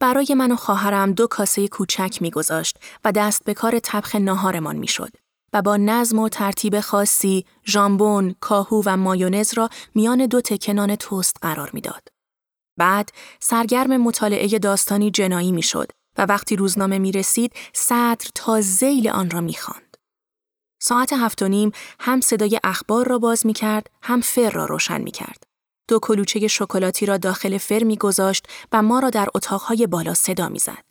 برای 0.00 0.34
من 0.34 0.52
و 0.52 0.56
خواهرم 0.56 1.12
دو 1.12 1.26
کاسه 1.26 1.68
کوچک 1.68 2.18
میگذاشت 2.20 2.78
و 3.04 3.12
دست 3.12 3.44
به 3.44 3.54
کار 3.54 3.78
طبخ 3.78 4.14
ناهارمان 4.14 4.76
می‌شد 4.76 5.10
و 5.52 5.62
با 5.62 5.76
نظم 5.76 6.18
و 6.18 6.28
ترتیب 6.28 6.80
خاصی 6.80 7.44
ژامبون، 7.66 8.34
کاهو 8.40 8.82
و 8.86 8.96
مایونز 8.96 9.54
را 9.54 9.68
میان 9.94 10.26
دو 10.26 10.40
تکنان 10.40 10.96
توست 10.96 11.36
قرار 11.42 11.70
می‌داد. 11.72 12.08
بعد 12.78 13.10
سرگرم 13.40 13.96
مطالعه 13.96 14.58
داستانی 14.58 15.10
جنایی 15.10 15.52
می‌شد 15.52 15.92
و 16.18 16.22
وقتی 16.22 16.56
روزنامه 16.56 16.98
می 16.98 17.12
رسید 17.12 17.52
صدر 17.74 18.26
تا 18.34 18.60
زیل 18.60 19.08
آن 19.08 19.30
را 19.30 19.40
می‌خواند. 19.40 19.96
ساعت 20.82 21.12
هفت 21.12 21.42
و 21.42 21.48
نیم 21.48 21.72
هم 22.00 22.20
صدای 22.20 22.60
اخبار 22.64 23.08
را 23.08 23.18
باز 23.18 23.46
می 23.46 23.52
کرد 23.52 23.90
هم 24.02 24.20
فر 24.20 24.50
را 24.50 24.64
روشن 24.64 25.00
می 25.00 25.10
کرد. 25.10 25.42
دو 25.88 25.98
کلوچه 25.98 26.48
شکلاتی 26.48 27.06
را 27.06 27.16
داخل 27.16 27.58
فر 27.58 27.94
گذاشت 27.94 28.46
و 28.72 28.82
ما 28.82 28.98
را 28.98 29.10
در 29.10 29.28
اتاقهای 29.34 29.86
بالا 29.86 30.14
صدا 30.14 30.48
می‌زد. 30.48 30.84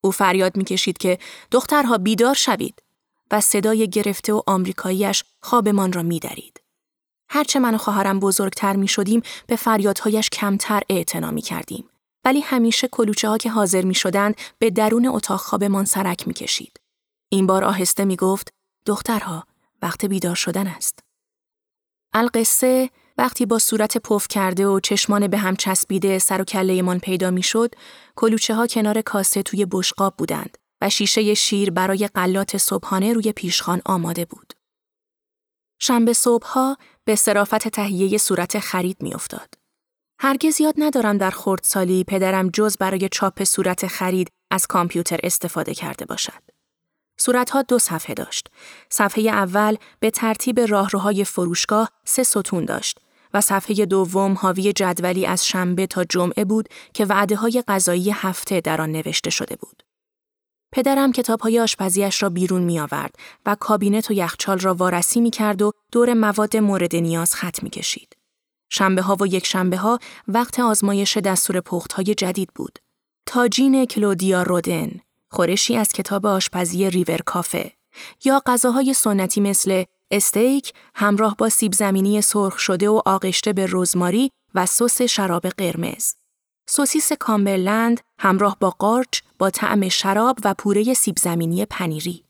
او 0.00 0.10
فریاد 0.10 0.56
می‌کشید 0.56 0.98
که 0.98 1.18
دخترها 1.50 1.98
بیدار 1.98 2.34
شوید 2.34 2.82
و 3.30 3.40
صدای 3.40 3.88
گرفته 3.88 4.32
و 4.32 4.42
آمریکاییش 4.46 5.24
خوابمان 5.40 5.92
را 5.92 6.02
میدرید. 6.02 6.60
هرچه 7.28 7.58
من 7.58 7.74
و 7.74 7.78
خواهرم 7.78 8.20
بزرگتر 8.20 8.76
می 8.76 8.88
شدیم 8.88 9.22
به 9.46 9.56
فریادهایش 9.56 10.28
کمتر 10.28 10.82
اعتنا 10.90 11.30
می 11.30 11.42
کردیم. 11.42 11.88
ولی 12.24 12.40
همیشه 12.40 12.88
کلوچه 12.88 13.28
ها 13.28 13.38
که 13.38 13.50
حاضر 13.50 13.82
می 13.82 13.94
شدند 13.94 14.36
به 14.58 14.70
درون 14.70 15.06
اتاق 15.06 15.40
خوابمان 15.40 15.84
سرک 15.84 16.28
می 16.28 16.34
کشید. 16.34 16.80
این 17.28 17.46
بار 17.46 17.64
آهسته 17.64 18.04
می 18.04 18.16
گفت 18.16 18.52
دخترها 18.86 19.44
وقت 19.82 20.04
بیدار 20.04 20.34
شدن 20.34 20.66
است. 20.66 20.98
القصه 22.12 22.90
وقتی 23.18 23.46
با 23.46 23.58
صورت 23.58 23.98
پف 23.98 24.28
کرده 24.28 24.66
و 24.66 24.80
چشمان 24.80 25.26
به 25.28 25.38
هم 25.38 25.56
چسبیده 25.56 26.18
سر 26.18 26.40
و 26.40 26.44
کله 26.44 26.98
پیدا 26.98 27.30
می‌شد، 27.30 27.74
کلوچه 28.16 28.54
ها 28.54 28.66
کنار 28.66 29.00
کاسه 29.00 29.42
توی 29.42 29.66
بشقاب 29.70 30.14
بودند 30.16 30.58
و 30.80 30.90
شیشه 30.90 31.34
شیر 31.34 31.70
برای 31.70 32.08
قلات 32.14 32.56
صبحانه 32.56 33.12
روی 33.12 33.32
پیشخان 33.32 33.82
آماده 33.86 34.24
بود. 34.24 34.52
شنبه 35.78 36.12
صبحها 36.12 36.76
به 37.04 37.16
صرافت 37.16 37.68
تهیه 37.68 38.18
صورت 38.18 38.58
خرید 38.58 38.96
میافتاد. 39.00 39.54
هرگز 40.18 40.60
یاد 40.60 40.74
ندارم 40.78 41.18
در 41.18 41.30
خردسالی 41.30 42.04
پدرم 42.04 42.48
جز 42.48 42.76
برای 42.76 43.08
چاپ 43.12 43.44
صورت 43.44 43.86
خرید 43.86 44.28
از 44.50 44.66
کامپیوتر 44.66 45.20
استفاده 45.22 45.74
کرده 45.74 46.04
باشد. 46.04 46.42
صورتها 47.16 47.62
دو 47.62 47.78
صفحه 47.78 48.14
داشت. 48.14 48.48
صفحه 48.90 49.24
اول 49.24 49.76
به 50.00 50.10
ترتیب 50.10 50.60
راهروهای 50.60 51.24
فروشگاه 51.24 51.90
سه 52.04 52.22
ستون 52.22 52.64
داشت 52.64 53.00
و 53.34 53.40
صفحه 53.40 53.86
دوم 53.86 54.34
حاوی 54.34 54.72
جدولی 54.72 55.26
از 55.26 55.46
شنبه 55.46 55.86
تا 55.86 56.04
جمعه 56.04 56.44
بود 56.44 56.68
که 56.94 57.04
وعده 57.04 57.36
های 57.36 57.62
غذایی 57.68 58.10
هفته 58.10 58.60
در 58.60 58.80
آن 58.80 58.92
نوشته 58.92 59.30
شده 59.30 59.56
بود. 59.56 59.82
پدرم 60.72 61.12
کتاب 61.12 61.40
های 61.40 61.60
آشپزیش 61.60 62.22
را 62.22 62.28
بیرون 62.28 62.62
می 62.62 62.80
آورد 62.80 63.14
و 63.46 63.56
کابینت 63.60 64.10
و 64.10 64.14
یخچال 64.14 64.58
را 64.58 64.74
وارسی 64.74 65.20
می 65.20 65.30
کرد 65.30 65.62
و 65.62 65.72
دور 65.92 66.14
مواد 66.14 66.56
مورد 66.56 66.96
نیاز 66.96 67.34
خط 67.34 67.62
می 67.62 67.70
کشید. 67.70 68.16
شنبه 68.70 69.02
ها 69.02 69.16
و 69.20 69.26
یک 69.26 69.46
شنبه 69.46 69.76
ها 69.76 69.98
وقت 70.28 70.60
آزمایش 70.60 71.16
دستور 71.16 71.60
پخت 71.60 71.92
های 71.92 72.14
جدید 72.14 72.50
بود. 72.54 72.78
تاجین 73.26 73.84
کلودیا 73.84 74.42
رودن، 74.42 74.90
خورشی 75.30 75.76
از 75.76 75.88
کتاب 75.88 76.26
آشپزی 76.26 76.90
ریور 76.90 77.18
کافه 77.26 77.72
یا 78.24 78.42
غذاهای 78.46 78.94
سنتی 78.94 79.40
مثل 79.40 79.84
استیک 80.14 80.72
همراه 80.94 81.36
با 81.36 81.48
سیب 81.48 81.72
زمینی 81.72 82.20
سرخ 82.20 82.58
شده 82.58 82.88
و 82.88 83.02
آغشته 83.06 83.52
به 83.52 83.66
رزماری 83.70 84.30
و 84.54 84.66
سس 84.66 85.02
شراب 85.02 85.46
قرمز. 85.48 86.14
سوسیس 86.68 87.12
کامبرلند 87.12 88.00
همراه 88.18 88.56
با 88.60 88.70
قارچ 88.70 89.20
با 89.38 89.50
طعم 89.50 89.88
شراب 89.88 90.38
و 90.44 90.54
پوره 90.54 90.94
سیب 90.94 91.18
زمینی 91.18 91.64
پنیری. 91.64 92.24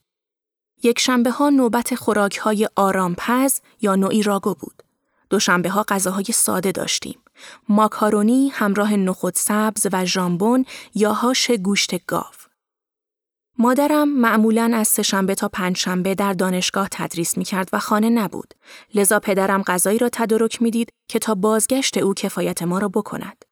یک 0.83 0.99
شنبه 0.99 1.31
ها 1.31 1.49
نوبت 1.49 1.95
خوراک 1.95 2.37
های 2.37 2.69
آرامپز 2.75 3.59
یا 3.81 3.95
نوعی 3.95 4.23
راگو 4.23 4.53
بود. 4.53 4.83
دوشنبه 5.29 5.69
ها 5.69 5.85
غذاهای 5.87 6.25
ساده 6.33 6.71
داشتیم. 6.71 7.19
ماکارونی 7.69 8.49
همراه 8.49 8.95
نخود 8.95 9.33
سبز 9.35 9.87
و 9.91 10.05
ژامبون 10.05 10.65
یا 10.95 11.13
هاش 11.13 11.51
گوشت 11.51 12.05
گاو. 12.05 12.44
مادرم 13.57 14.09
معمولا 14.09 14.71
از 14.73 14.87
سهشنبه 14.87 15.35
تا 15.35 15.47
پنجشنبه 15.47 16.15
در 16.15 16.33
دانشگاه 16.33 16.87
تدریس 16.91 17.37
می 17.37 17.43
کرد 17.43 17.69
و 17.73 17.79
خانه 17.79 18.09
نبود. 18.09 18.53
لذا 18.93 19.19
پدرم 19.19 19.63
غذایی 19.63 19.97
را 19.97 20.09
تدارک 20.09 20.61
می‌دید 20.61 20.89
که 21.09 21.19
تا 21.19 21.35
بازگشت 21.35 21.97
او 21.97 22.13
کفایت 22.13 22.63
ما 22.63 22.79
را 22.79 22.87
بکند. 22.87 23.45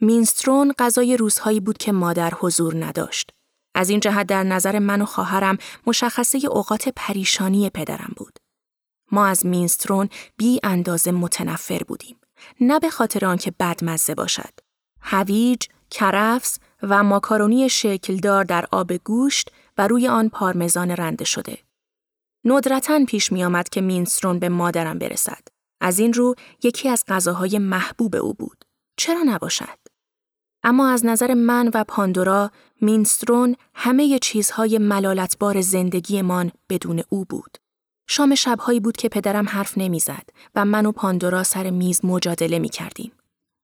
مینسترون 0.00 0.74
غذای 0.78 1.16
روزهایی 1.16 1.60
بود 1.60 1.78
که 1.78 1.92
مادر 1.92 2.32
حضور 2.40 2.84
نداشت. 2.84 3.30
از 3.74 3.90
این 3.90 4.00
جهت 4.00 4.26
در 4.26 4.42
نظر 4.42 4.78
من 4.78 5.02
و 5.02 5.04
خواهرم 5.04 5.58
مشخصه 5.86 6.38
اوقات 6.50 6.88
پریشانی 6.96 7.70
پدرم 7.70 8.12
بود. 8.16 8.38
ما 9.12 9.26
از 9.26 9.46
مینسترون 9.46 10.08
بی 10.36 10.60
اندازه 10.62 11.10
متنفر 11.10 11.82
بودیم. 11.88 12.16
نه 12.60 12.78
به 12.78 12.90
خاطر 12.90 13.26
آنکه 13.26 13.52
بدمزه 13.60 14.14
باشد. 14.14 14.52
هویج، 15.00 15.66
کرفس 15.90 16.58
و 16.82 17.02
ماکارونی 17.02 17.68
شکلدار 17.68 18.44
در 18.44 18.66
آب 18.72 18.92
گوشت 18.92 19.50
و 19.78 19.86
روی 19.88 20.08
آن 20.08 20.28
پارمزان 20.28 20.90
رنده 20.90 21.24
شده. 21.24 21.58
ندرتا 22.44 23.04
پیش 23.04 23.32
می 23.32 23.44
آمد 23.44 23.68
که 23.68 23.80
مینسترون 23.80 24.38
به 24.38 24.48
مادرم 24.48 24.98
برسد. 24.98 25.48
از 25.80 25.98
این 25.98 26.12
رو 26.12 26.34
یکی 26.62 26.88
از 26.88 27.04
غذاهای 27.08 27.58
محبوب 27.58 28.16
او 28.16 28.34
بود. 28.34 28.64
چرا 28.96 29.22
نباشد؟ 29.26 29.78
اما 30.62 30.88
از 30.88 31.06
نظر 31.06 31.34
من 31.34 31.70
و 31.74 31.84
پاندورا 31.88 32.50
مینسترون 32.80 33.56
همه 33.74 34.18
چیزهای 34.18 34.78
ملالتبار 34.78 35.60
زندگیمان 35.60 36.52
بدون 36.68 37.02
او 37.08 37.24
بود. 37.24 37.58
شام 38.08 38.34
شبهایی 38.34 38.80
بود 38.80 38.96
که 38.96 39.08
پدرم 39.08 39.48
حرف 39.48 39.78
نمی‌زد 39.78 40.28
و 40.54 40.64
من 40.64 40.86
و 40.86 40.92
پاندورا 40.92 41.42
سر 41.42 41.70
میز 41.70 42.04
مجادله 42.04 42.58
می 42.58 42.68
کردیم. 42.68 43.12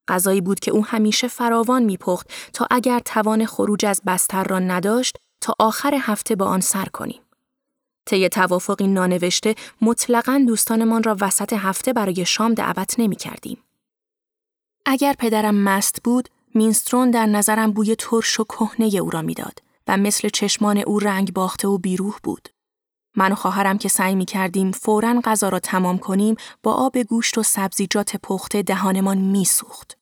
غذایی 0.07 0.41
بود 0.41 0.59
که 0.59 0.71
او 0.71 0.85
همیشه 0.85 1.27
فراوان 1.27 1.83
میپخت 1.83 2.33
تا 2.53 2.67
اگر 2.71 2.99
توان 2.99 3.45
خروج 3.45 3.85
از 3.85 4.01
بستر 4.07 4.43
را 4.43 4.59
نداشت 4.59 5.17
تا 5.41 5.53
آخر 5.59 5.95
هفته 5.99 6.35
با 6.35 6.45
آن 6.45 6.61
سر 6.61 6.85
کنیم. 6.85 7.21
طی 8.05 8.29
توافقی 8.29 8.87
نانوشته 8.87 9.55
مطلقا 9.81 10.43
دوستانمان 10.47 11.03
را 11.03 11.17
وسط 11.21 11.53
هفته 11.53 11.93
برای 11.93 12.25
شام 12.25 12.53
دعوت 12.53 12.99
نمی 12.99 13.15
کردیم. 13.15 13.63
اگر 14.85 15.13
پدرم 15.19 15.55
مست 15.55 16.03
بود، 16.03 16.29
مینسترون 16.55 17.11
در 17.11 17.25
نظرم 17.25 17.71
بوی 17.71 17.95
ترش 17.95 18.39
و 18.39 18.43
کهنه 18.43 18.97
او 18.97 19.09
را 19.09 19.21
می‌داد 19.21 19.59
و 19.87 19.97
مثل 19.97 20.29
چشمان 20.29 20.77
او 20.77 20.99
رنگ 20.99 21.33
باخته 21.33 21.67
و 21.67 21.77
بیروح 21.77 22.17
بود. 22.23 22.49
من 23.15 23.31
و 23.31 23.35
خواهرم 23.35 23.77
که 23.77 23.89
سعی 23.89 24.15
می 24.15 24.25
کردیم 24.25 24.71
فوراً 24.71 25.21
غذا 25.23 25.49
را 25.49 25.59
تمام 25.59 25.97
کنیم 25.97 26.35
با 26.63 26.73
آب 26.73 26.97
گوشت 26.97 27.37
و 27.37 27.43
سبزیجات 27.43 28.15
پخته 28.23 28.61
دهانمان 28.61 29.17
می 29.17 29.45
سوخت. 29.45 29.97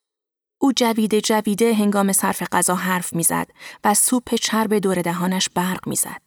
او 0.61 0.71
جویده 0.75 1.21
جویده 1.21 1.73
هنگام 1.73 2.11
صرف 2.11 2.43
غذا 2.51 2.75
حرف 2.75 3.13
می‌زد 3.13 3.47
و 3.83 3.93
سوپ 3.93 4.35
چرب 4.35 4.73
دور 4.73 5.01
دهانش 5.01 5.49
برق 5.49 5.87
می‌زد. 5.87 6.21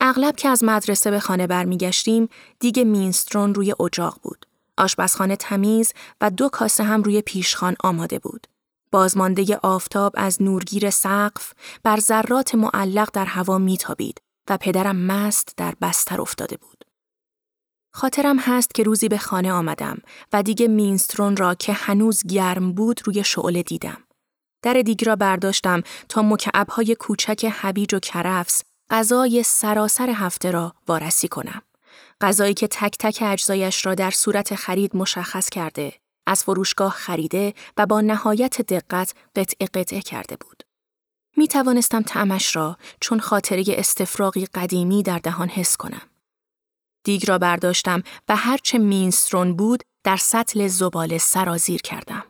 اغلب 0.00 0.36
که 0.36 0.48
از 0.48 0.64
مدرسه 0.64 1.10
به 1.10 1.20
خانه 1.20 1.46
برمیگشتیم 1.46 2.28
دیگه 2.60 2.84
مینسترون 2.84 3.54
روی 3.54 3.74
اجاق 3.80 4.18
بود. 4.22 4.46
آشپزخانه 4.78 5.36
تمیز 5.36 5.92
و 6.20 6.30
دو 6.30 6.48
کاسه 6.48 6.84
هم 6.84 7.02
روی 7.02 7.22
پیشخان 7.22 7.76
آماده 7.84 8.18
بود. 8.18 8.46
بازمانده 8.92 9.56
آفتاب 9.62 10.14
از 10.16 10.42
نورگیر 10.42 10.90
سقف 10.90 11.52
بر 11.82 12.00
ذرات 12.00 12.54
معلق 12.54 13.10
در 13.12 13.24
هوا 13.24 13.58
میتابید 13.58 14.20
پدرم 14.56 14.96
مست 14.96 15.54
در 15.56 15.74
بستر 15.80 16.20
افتاده 16.20 16.56
بود. 16.56 16.84
خاطرم 17.92 18.38
هست 18.38 18.74
که 18.74 18.82
روزی 18.82 19.08
به 19.08 19.18
خانه 19.18 19.52
آمدم 19.52 19.98
و 20.32 20.42
دیگه 20.42 20.68
مینسترون 20.68 21.36
را 21.36 21.54
که 21.54 21.72
هنوز 21.72 22.22
گرم 22.22 22.72
بود 22.72 23.00
روی 23.04 23.24
شعله 23.24 23.62
دیدم. 23.62 24.02
در 24.62 24.72
دیگ 24.72 25.06
را 25.06 25.16
برداشتم 25.16 25.82
تا 26.08 26.22
مکعبهای 26.22 26.94
کوچک 26.94 27.46
هویج 27.52 27.94
و 27.94 27.98
کرفس 27.98 28.62
غذای 28.90 29.42
سراسر 29.42 30.10
هفته 30.10 30.50
را 30.50 30.74
وارسی 30.88 31.28
کنم. 31.28 31.62
غذایی 32.20 32.54
که 32.54 32.68
تک 32.68 32.96
تک 32.98 33.18
اجزایش 33.26 33.86
را 33.86 33.94
در 33.94 34.10
صورت 34.10 34.54
خرید 34.54 34.96
مشخص 34.96 35.48
کرده، 35.48 35.92
از 36.26 36.42
فروشگاه 36.42 36.92
خریده 36.92 37.54
و 37.76 37.86
با 37.86 38.00
نهایت 38.00 38.60
دقت 38.60 39.14
قطع 39.36 39.66
قطعه 39.74 40.00
کرده 40.00 40.36
بود. 40.36 40.62
می 41.36 41.48
توانستم 41.48 42.02
تعمش 42.02 42.56
را 42.56 42.76
چون 43.00 43.20
خاطره 43.20 43.64
استفراغی 43.68 44.46
قدیمی 44.46 45.02
در 45.02 45.18
دهان 45.18 45.48
حس 45.48 45.76
کنم. 45.76 46.02
دیگ 47.04 47.28
را 47.28 47.38
برداشتم 47.38 48.02
و 48.28 48.36
هرچه 48.36 48.78
مینسترون 48.78 49.56
بود 49.56 49.82
در 50.04 50.16
سطل 50.16 50.68
زباله 50.68 51.18
سرازیر 51.18 51.82
کردم. 51.82 52.24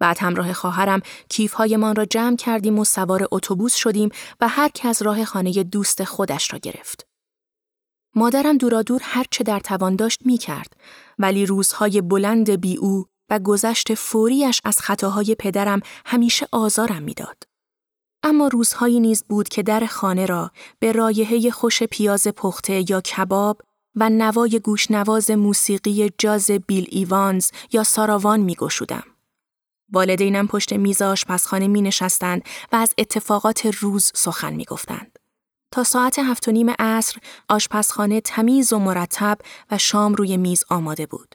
بعد 0.00 0.18
همراه 0.18 0.52
خواهرم 0.52 1.00
کیفهایمان 1.28 1.96
را 1.96 2.04
جمع 2.04 2.36
کردیم 2.36 2.78
و 2.78 2.84
سوار 2.84 3.28
اتوبوس 3.30 3.74
شدیم 3.74 4.10
و 4.40 4.48
هر 4.48 4.70
از 4.84 5.02
راه 5.02 5.24
خانه 5.24 5.64
دوست 5.64 6.04
خودش 6.04 6.52
را 6.52 6.58
گرفت. 6.58 7.06
مادرم 8.14 8.58
دورادور 8.58 9.00
هر 9.04 9.24
چه 9.30 9.44
در 9.44 9.60
توان 9.60 9.96
داشت 9.96 10.20
می 10.24 10.38
کرد 10.38 10.76
ولی 11.18 11.46
روزهای 11.46 12.00
بلند 12.00 12.50
بی 12.50 12.76
او 12.76 13.06
و 13.30 13.38
گذشت 13.38 13.94
فوریش 13.94 14.60
از 14.64 14.78
خطاهای 14.78 15.36
پدرم 15.38 15.80
همیشه 16.06 16.48
آزارم 16.52 17.02
می‌داد. 17.02 17.55
اما 18.26 18.48
روزهایی 18.48 19.00
نیز 19.00 19.24
بود 19.28 19.48
که 19.48 19.62
در 19.62 19.86
خانه 19.86 20.26
را 20.26 20.50
به 20.78 20.92
رایحه 20.92 21.50
خوش 21.50 21.82
پیاز 21.82 22.26
پخته 22.26 22.90
یا 22.90 23.00
کباب 23.00 23.60
و 23.94 24.08
نوای 24.10 24.60
گوشنواز 24.64 25.30
موسیقی 25.30 26.10
جاز 26.18 26.50
بیل 26.50 26.86
ایوانز 26.90 27.50
یا 27.72 27.82
ساراوان 27.82 28.40
می 28.40 28.54
گشودم. 28.54 29.02
والدینم 29.92 30.46
پشت 30.46 30.72
میز 30.72 31.02
آشپزخانه 31.02 31.68
می 31.68 31.82
نشستند 31.82 32.42
و 32.72 32.76
از 32.76 32.94
اتفاقات 32.98 33.66
روز 33.66 34.12
سخن 34.14 34.52
می 34.52 34.64
گفتند. 34.64 35.18
تا 35.70 35.84
ساعت 35.84 36.18
هفت 36.18 36.48
و 36.48 36.52
نیم 36.52 36.70
عصر 36.70 37.18
آشپزخانه 37.48 38.20
تمیز 38.20 38.72
و 38.72 38.78
مرتب 38.78 39.38
و 39.70 39.78
شام 39.78 40.14
روی 40.14 40.36
میز 40.36 40.64
آماده 40.70 41.06
بود. 41.06 41.34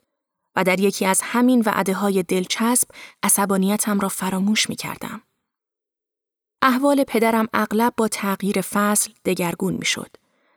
و 0.56 0.64
در 0.64 0.80
یکی 0.80 1.06
از 1.06 1.20
همین 1.24 1.64
وعده 1.66 1.94
های 1.94 2.24
دلچسب 2.24 2.88
عصبانیتم 3.24 4.00
را 4.00 4.10
فراموش 4.10 4.70
می 4.70 4.76
کردم. 4.76 5.22
احوال 6.64 7.04
پدرم 7.04 7.48
اغلب 7.54 7.94
با 7.98 8.08
تغییر 8.08 8.62
فصل 8.62 9.12
دگرگون 9.26 9.74
می 9.74 9.86
شد. 9.86 10.10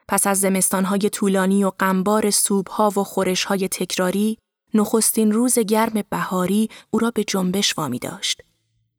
پس 0.08 0.26
از 0.26 0.40
زمستانهای 0.40 1.10
طولانی 1.10 1.64
و 1.64 1.72
قنبار 1.78 2.30
سوبها 2.30 2.92
و 2.96 3.04
خورشهای 3.04 3.68
تکراری، 3.68 4.38
نخستین 4.74 5.32
روز 5.32 5.58
گرم 5.58 6.02
بهاری 6.10 6.68
او 6.90 6.98
را 6.98 7.10
به 7.10 7.24
جنبش 7.24 7.78
وامی 7.78 7.98
داشت. 7.98 8.42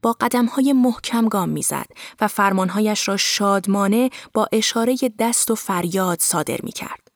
با 0.02 0.14
قدمهای 0.14 0.74
محکم 0.74 1.28
گام 1.28 1.50
می‌زد 1.50 1.88
و 2.22 2.28
فرمانهایش 2.28 3.08
را 3.08 3.18
شادمانه 3.18 4.10
با 4.34 4.48
اشاره 4.52 4.98
دست 5.20 5.52
و 5.52 5.56
فریاد 5.56 6.20
صادر 6.20 6.60
می 6.64 6.72
کرد. 6.72 7.08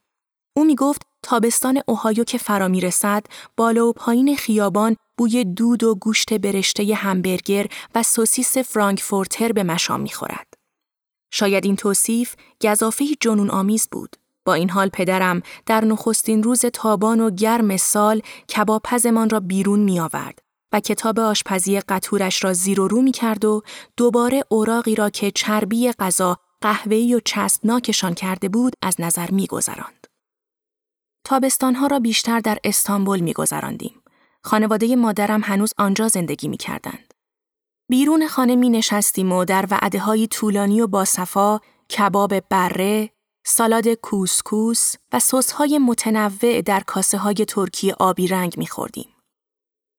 او 0.55 0.65
می 0.65 0.75
گفت 0.75 1.01
تابستان 1.23 1.81
اوهایو 1.87 2.23
که 2.23 2.37
فرا 2.37 2.67
می 2.67 2.81
رسد، 2.81 3.25
بالا 3.57 3.87
و 3.87 3.93
پایین 3.93 4.35
خیابان 4.35 4.95
بوی 5.19 5.43
دود 5.43 5.83
و 5.83 5.95
گوشت 5.95 6.33
برشته 6.33 6.95
همبرگر 6.95 7.67
و 7.95 8.03
سوسیس 8.03 8.57
فرانکفورتر 8.57 9.51
به 9.51 9.63
مشام 9.63 10.01
می 10.01 10.09
خورد. 10.09 10.53
شاید 11.31 11.65
این 11.65 11.75
توصیف 11.75 12.35
گذافه 12.63 13.05
جنون 13.19 13.49
آمیز 13.49 13.87
بود. 13.91 14.15
با 14.45 14.53
این 14.53 14.69
حال 14.69 14.89
پدرم 14.89 15.41
در 15.65 15.85
نخستین 15.85 16.43
روز 16.43 16.65
تابان 16.65 17.19
و 17.19 17.29
گرم 17.29 17.77
سال 17.77 18.21
کبابپزمان 18.55 19.29
را 19.29 19.39
بیرون 19.39 19.79
می 19.79 19.99
آورد 19.99 20.39
و 20.71 20.79
کتاب 20.79 21.19
آشپزی 21.19 21.79
قطورش 21.79 22.43
را 22.43 22.53
زیر 22.53 22.79
و 22.79 22.87
رو 22.87 23.01
می 23.01 23.11
کرد 23.11 23.45
و 23.45 23.61
دوباره 23.97 24.43
اوراقی 24.49 24.95
را 24.95 25.09
که 25.09 25.31
چربی 25.31 25.91
غذا 25.91 26.37
قهوه‌ای 26.61 27.15
و 27.15 27.19
چسبناکشان 27.25 28.13
کرده 28.13 28.49
بود 28.49 28.73
از 28.81 28.95
نظر 29.01 29.31
می 29.31 29.47
گذراند. 29.47 30.07
تابستانها 31.23 31.87
را 31.87 31.99
بیشتر 31.99 32.39
در 32.39 32.57
استانبول 32.63 33.19
می 33.19 33.33
گذراندیم. 33.33 33.98
خانواده 34.43 34.95
مادرم 34.95 35.41
هنوز 35.43 35.73
آنجا 35.77 36.07
زندگی 36.07 36.47
می 36.47 36.57
کردند. 36.57 37.13
بیرون 37.89 38.27
خانه 38.27 38.55
می 38.55 38.69
نشستیم 38.69 39.31
و 39.31 39.45
در 39.45 39.67
وعده 39.71 39.99
های 39.99 40.27
طولانی 40.27 40.81
و 40.81 40.87
باصفا 40.87 41.59
کباب 41.97 42.39
بره، 42.49 43.09
سالاد 43.45 43.87
کوسکوس 43.87 44.93
و 45.13 45.19
سس 45.19 45.51
های 45.51 45.77
متنوع 45.77 46.61
در 46.61 46.79
کاسه 46.79 47.17
های 47.17 47.35
ترکی 47.35 47.91
آبی 47.91 48.27
رنگ 48.27 48.53
می 48.57 48.67
خوردیم. 48.67 49.09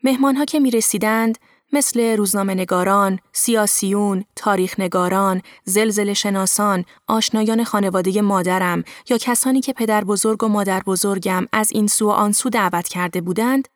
مهمانها 0.04 0.44
که 0.44 0.60
می 0.60 0.70
رسیدند 0.70 1.38
مثل 1.72 2.16
روزنامه 2.16 2.54
نگاران، 2.54 3.18
سیاسیون، 3.32 4.24
تاریخ 4.36 4.80
نگاران، 4.80 5.42
زلزل 5.64 6.12
شناسان، 6.12 6.84
آشنایان 7.06 7.64
خانواده 7.64 8.22
مادرم 8.22 8.84
یا 9.10 9.18
کسانی 9.18 9.60
که 9.60 9.72
پدر 9.72 10.04
بزرگ 10.04 10.44
و 10.44 10.48
مادر 10.48 10.82
بزرگم 10.86 11.46
از 11.52 11.72
این 11.72 11.86
سو 11.86 12.06
و 12.08 12.10
آن 12.10 12.32
سو 12.32 12.48
دعوت 12.48 12.88
کرده 12.88 13.20
بودند، 13.20 13.68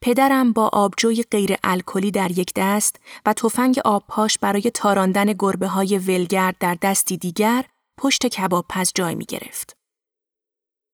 پدرم 0.00 0.52
با 0.52 0.70
آبجوی 0.72 1.24
غیر 1.30 1.56
الکلی 1.64 2.10
در 2.10 2.38
یک 2.38 2.52
دست 2.56 2.96
و 3.26 3.32
تفنگ 3.32 3.80
آبپاش 3.84 4.38
برای 4.38 4.70
تاراندن 4.74 5.32
گربه 5.38 5.66
های 5.66 5.98
ولگرد 5.98 6.56
در 6.60 6.76
دستی 6.82 7.16
دیگر 7.16 7.64
پشت 7.98 8.26
کباب 8.26 8.66
پز 8.68 8.92
جای 8.94 9.14
می 9.14 9.24
گرفت. 9.24 9.76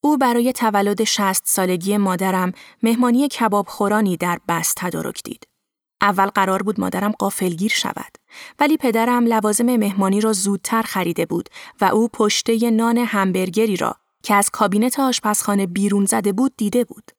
او 0.02 0.18
برای 0.18 0.52
تولد 0.52 1.04
شست 1.04 1.42
سالگی 1.46 1.96
مادرم 1.96 2.52
مهمانی 2.82 3.28
کباب 3.28 3.68
خورانی 3.68 4.16
در 4.16 4.38
بست 4.48 4.74
تدارک 4.76 5.22
دید. 5.22 5.46
اول 6.00 6.26
قرار 6.26 6.62
بود 6.62 6.80
مادرم 6.80 7.12
قافلگیر 7.12 7.70
شود 7.70 8.18
ولی 8.58 8.76
پدرم 8.76 9.26
لوازم 9.26 9.76
مهمانی 9.76 10.20
را 10.20 10.32
زودتر 10.32 10.82
خریده 10.82 11.26
بود 11.26 11.48
و 11.80 11.84
او 11.84 12.08
پشته 12.08 12.70
نان 12.70 12.98
همبرگری 12.98 13.76
را 13.76 13.96
که 14.22 14.34
از 14.34 14.50
کابینت 14.50 15.00
آشپزخانه 15.00 15.66
بیرون 15.66 16.04
زده 16.04 16.32
بود 16.32 16.52
دیده 16.56 16.84
بود. 16.84 17.10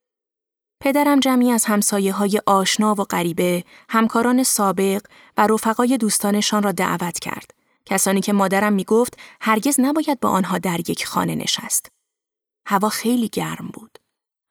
پدرم 0.79 1.19
جمعی 1.19 1.51
از 1.51 1.65
همسایه 1.65 2.13
های 2.13 2.41
آشنا 2.45 2.95
و 2.97 3.03
غریبه، 3.03 3.63
همکاران 3.89 4.43
سابق 4.43 5.01
و 5.37 5.47
رفقای 5.47 5.97
دوستانشان 5.97 6.63
را 6.63 6.71
دعوت 6.71 7.19
کرد. 7.19 7.51
کسانی 7.85 8.21
که 8.21 8.33
مادرم 8.33 8.73
می 8.73 8.83
گفت 8.83 9.17
هرگز 9.41 9.79
نباید 9.79 10.19
با 10.19 10.29
آنها 10.29 10.57
در 10.57 10.79
یک 10.89 11.05
خانه 11.05 11.35
نشست. 11.35 11.87
هوا 12.67 12.89
خیلی 12.89 13.29
گرم 13.29 13.69
بود. 13.73 13.97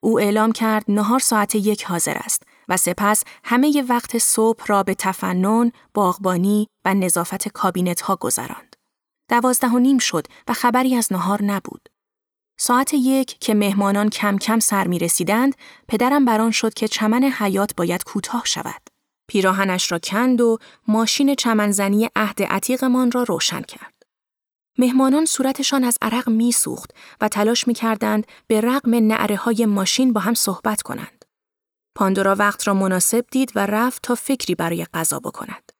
او 0.03 0.21
اعلام 0.21 0.53
کرد 0.53 0.85
نهار 0.89 1.19
ساعت 1.19 1.55
یک 1.55 1.85
حاضر 1.85 2.17
است 2.17 2.43
و 2.69 2.77
سپس 2.77 3.25
همه 3.45 3.77
ی 3.77 3.83
وقت 3.83 4.19
صبح 4.19 4.65
را 4.67 4.83
به 4.83 4.95
تفنن، 4.95 5.73
باغبانی 5.95 6.69
و 6.85 6.95
نظافت 6.95 7.49
کابینت 7.49 8.01
ها 8.01 8.17
گذراند. 8.17 8.77
دوازده 9.31 9.69
و 9.69 9.79
نیم 9.79 9.99
شد 9.99 10.27
و 10.49 10.53
خبری 10.53 10.95
از 10.95 11.13
نهار 11.13 11.43
نبود. 11.43 11.89
ساعت 12.57 12.95
یک 12.95 13.39
که 13.41 13.55
مهمانان 13.55 14.11
کم 14.11 14.39
کم 14.39 14.59
سر 14.59 14.87
می 14.87 14.99
رسیدند، 14.99 15.55
پدرم 15.89 16.25
بران 16.25 16.51
شد 16.51 16.75
که 16.75 16.89
چمن 16.89 17.25
حیات 17.25 17.75
باید 17.77 18.05
کوتاه 18.05 18.43
شود. 18.45 18.91
پیراهنش 19.29 19.93
را 19.93 19.99
کند 19.99 20.41
و 20.41 20.59
ماشین 20.89 21.35
چمنزنی 21.35 22.09
عهد 22.17 22.43
عتیقمان 22.43 23.11
را 23.11 23.23
روشن 23.23 23.63
کرد. 23.63 23.95
مهمانان 24.79 25.25
صورتشان 25.25 25.85
از 25.85 25.99
عرق 26.03 26.29
میسوخت 26.29 26.91
و 27.21 27.29
تلاش 27.29 27.69
می‌کردند 27.69 28.27
به 28.47 28.61
رغم 28.61 28.95
نعره 28.95 29.37
های 29.37 29.67
ماشین 29.67 30.13
با 30.13 30.21
هم 30.21 30.35
صحبت 30.35 30.83
کنند. 30.83 31.25
پاندورا 31.95 32.35
وقت 32.35 32.67
را 32.69 32.75
مناسب 32.75 33.25
دید 33.31 33.53
و 33.55 33.67
رفت 33.67 34.03
تا 34.03 34.15
فکری 34.15 34.55
برای 34.55 34.87
غذا 34.95 35.19
بکند. 35.19 35.73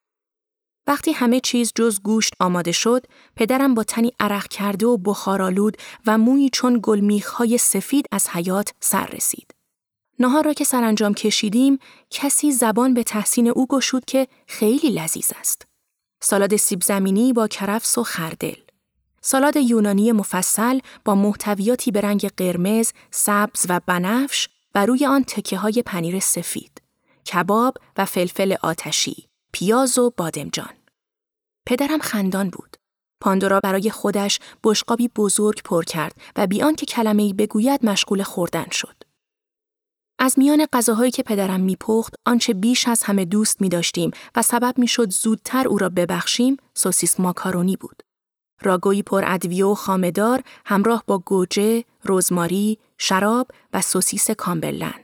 وقتی 0.87 1.13
همه 1.13 1.41
چیز 1.41 1.73
جز 1.75 2.01
گوشت 2.01 2.33
آماده 2.41 2.73
شد، 2.73 3.07
پدرم 3.37 3.75
با 3.75 3.85
تنی 3.85 4.13
عرق 4.21 4.49
کرده 4.49 4.87
و 4.87 4.97
بخارالود 4.97 5.77
و 6.07 6.19
مویی 6.19 6.51
چون 6.53 6.81
گلمیخهای 6.83 7.59
سفید 7.59 8.07
از 8.13 8.29
حیات 8.29 8.75
سر 8.81 9.07
رسید. 9.07 9.55
نهار 10.19 10.45
را 10.45 10.53
که 10.53 10.65
سرانجام 10.65 11.15
کشیدیم، 11.15 11.79
کسی 12.11 12.53
زبان 12.53 12.95
به 12.95 13.03
تحسین 13.03 13.49
او 13.49 13.67
گشود 13.67 14.05
که 14.05 14.29
خیلی 14.47 14.91
لذیذ 14.91 15.31
است. 15.41 15.67
سالاد 16.21 16.57
سیب 16.57 16.83
زمینی 16.83 17.33
با 17.33 17.49
کرفس 17.49 17.99
و 17.99 18.03
خردل. 18.03 18.55
سالاد 19.21 19.57
یونانی 19.57 20.13
مفصل 20.13 20.79
با 21.05 21.15
محتویاتی 21.15 21.91
به 21.91 22.01
رنگ 22.01 22.31
قرمز، 22.37 22.93
سبز 23.11 23.67
و 23.69 23.81
بنفش 23.87 24.49
و 24.75 24.87
روی 24.87 25.07
آن 25.07 25.25
تکه 25.25 25.57
های 25.57 25.83
پنیر 25.87 26.21
سفید. 26.21 26.83
کباب 27.33 27.77
و 27.97 28.05
فلفل 28.05 28.55
آتشی. 28.63 29.29
پیاز 29.55 29.99
و 29.99 30.11
بادمجان. 30.17 30.75
پدرم 31.67 31.99
خندان 31.99 32.51
بود. 32.51 32.77
پاندورا 33.21 33.61
برای 33.61 33.91
خودش 33.91 34.41
بشقابی 34.65 35.09
بزرگ 35.09 35.63
پر 35.63 35.85
کرد 35.85 36.17
و 36.37 36.47
بیان 36.47 36.75
که 36.75 36.87
کلمه‌ای 36.87 37.33
بگوید 37.33 37.87
مشغول 37.87 38.23
خوردن 38.23 38.67
شد. 38.71 39.03
از 40.19 40.39
میان 40.39 40.67
غذاهایی 40.73 41.11
که 41.11 41.23
پدرم 41.23 41.61
میپخت 41.61 42.15
آنچه 42.27 42.55
بیش 42.55 42.89
از 42.89 43.03
همه 43.03 43.25
دوست 43.25 43.61
می 43.61 43.69
داشتیم 43.69 44.11
و 44.37 44.43
سبب 44.43 44.79
می 44.79 44.89
شد 44.89 45.11
زودتر 45.11 45.69
او 45.69 45.79
را 45.79 45.89
ببخشیم 45.89 46.57
سوسیس 46.75 47.21
ماکارونی 47.21 47.77
بود. 47.77 48.03
راگویی 48.63 49.03
پر 49.03 49.25
ادویه 49.27 49.65
و 49.65 49.75
خامدار 49.75 50.43
همراه 50.67 51.05
با 51.07 51.19
گوجه، 51.19 51.85
رزماری، 52.05 52.79
شراب 52.99 53.51
و 53.73 53.81
سوسیس 53.81 54.31
کامبلند. 54.31 55.04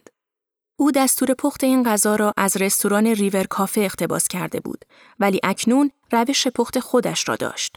او 0.80 0.90
دستور 0.90 1.34
پخت 1.34 1.64
این 1.64 1.82
غذا 1.82 2.16
را 2.16 2.32
از 2.36 2.56
رستوران 2.56 3.06
ریور 3.06 3.44
کافه 3.44 3.80
اقتباس 3.80 4.28
کرده 4.28 4.60
بود 4.60 4.84
ولی 5.18 5.40
اکنون 5.42 5.90
روش 6.12 6.48
پخت 6.48 6.80
خودش 6.80 7.28
را 7.28 7.36
داشت. 7.36 7.76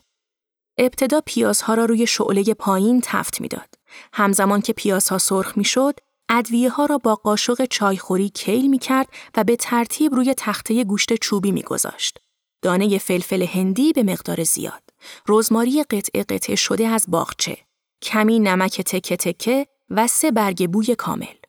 ابتدا 0.77 1.21
پیازها 1.25 1.73
را 1.73 1.85
روی 1.85 2.07
شعله 2.07 2.53
پایین 2.53 3.01
تفت 3.03 3.41
می‌داد. 3.41 3.69
همزمان 4.13 4.61
که 4.61 4.73
پیازها 4.73 5.17
سرخ 5.17 5.57
می‌شد، 5.57 5.99
ادویه 6.29 6.69
ها 6.69 6.85
را 6.85 6.97
با 6.97 7.15
قاشق 7.15 7.65
چایخوری 7.65 8.29
کیل 8.29 8.69
می 8.69 8.79
کرد 8.79 9.07
و 9.35 9.43
به 9.43 9.55
ترتیب 9.55 10.13
روی 10.13 10.33
تخته 10.37 10.83
گوشت 10.83 11.13
چوبی 11.13 11.51
می 11.51 11.61
گذاشت. 11.61 12.19
دانه 12.61 12.97
فلفل 12.97 13.41
هندی 13.41 13.93
به 13.93 14.03
مقدار 14.03 14.43
زیاد. 14.43 14.83
رزماری 15.27 15.83
قطعه 15.83 16.23
قطعه 16.23 16.55
شده 16.55 16.87
از 16.87 17.05
باغچه. 17.07 17.57
کمی 18.01 18.39
نمک 18.39 18.81
تکه 18.81 19.17
تکه 19.17 19.67
و 19.89 20.07
سه 20.07 20.31
برگ 20.31 20.69
بوی 20.69 20.95
کامل. 20.95 21.42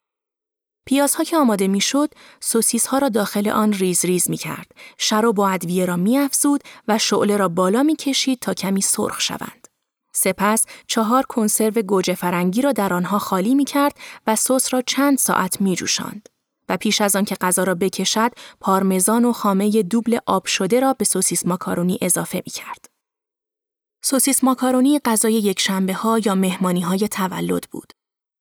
پیازها 0.87 1.25
که 1.25 1.37
آماده 1.37 1.69
می‌شد، 1.69 2.15
سوسیس 2.41 2.87
ها 2.87 2.99
را 2.99 3.09
داخل 3.09 3.49
آن 3.49 3.73
ریز 3.73 4.05
ریز 4.05 4.31
می 4.31 4.37
کرد. 4.37 4.73
شراب 4.99 5.39
و 5.39 5.43
ادویه 5.43 5.85
را 5.85 5.97
می 5.97 6.19
افزود 6.19 6.61
و 6.89 6.99
شعله 6.99 7.37
را 7.37 7.49
بالا 7.49 7.83
می 7.83 7.97
کشید 7.97 8.39
تا 8.41 8.55
کمی 8.55 8.81
سرخ 8.81 9.21
شوند. 9.21 9.69
سپس 10.13 10.67
چهار 10.87 11.23
کنسرو 11.23 11.83
گوجه 11.83 12.15
فرنگی 12.15 12.63
را 12.63 12.73
در 12.73 12.95
آنها 12.95 13.19
خالی 13.19 13.55
می 13.55 13.65
کرد 13.65 13.97
و 14.27 14.37
سس 14.37 14.75
را 14.75 14.83
چند 14.83 15.19
ساعت 15.19 15.61
می 15.61 15.77
جوشاند. 15.77 16.29
و 16.69 16.77
پیش 16.77 17.01
از 17.01 17.17
آن 17.17 17.25
که 17.25 17.35
غذا 17.35 17.65
را 17.65 17.75
بکشد، 17.75 18.31
پارمزان 18.61 19.25
و 19.25 19.33
خامه 19.33 19.83
دوبل 19.83 20.19
آب 20.27 20.47
شده 20.47 20.81
را 20.81 20.93
به 20.93 21.05
سوسیس 21.05 21.47
ماکارونی 21.47 21.99
اضافه 22.03 22.43
می 22.47 22.53
کرد. 22.53 22.87
سوسیس 24.05 24.45
ماکارونی 24.45 24.99
غذای 25.05 25.33
یک 25.33 25.61
شنبه 25.61 25.95
ها 25.95 26.19
یا 26.19 26.35
مهمانی 26.35 26.81
های 26.81 27.09
تولد 27.09 27.69
بود. 27.71 27.93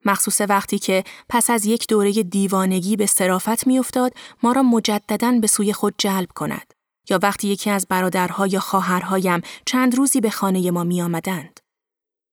مخصوص 0.06 0.42
وقتی 0.42 0.80
که 0.80 1.04
پس 1.30 1.50
از 1.50 1.66
یک 1.66 1.88
دوره 1.88 2.12
دیوانگی 2.12 2.96
به 2.96 3.06
صرافت 3.06 3.68
میافتاد 3.68 4.13
ما 4.44 4.52
را 4.52 4.63
مجددا 4.63 5.32
به 5.42 5.48
سوی 5.48 5.74
خود 5.74 5.96
جلب 5.98 6.30
کند 6.36 6.74
یا 7.10 7.20
وقتی 7.24 7.48
یکی 7.48 7.70
از 7.70 7.88
برادرها 7.89 8.48
یا 8.48 8.60
خواهرهایم 8.60 9.42
چند 9.66 9.96
روزی 9.96 10.22
به 10.22 10.30
خانه 10.30 10.72
ما 10.72 10.84
می 10.84 11.02
آمدند. 11.02 11.60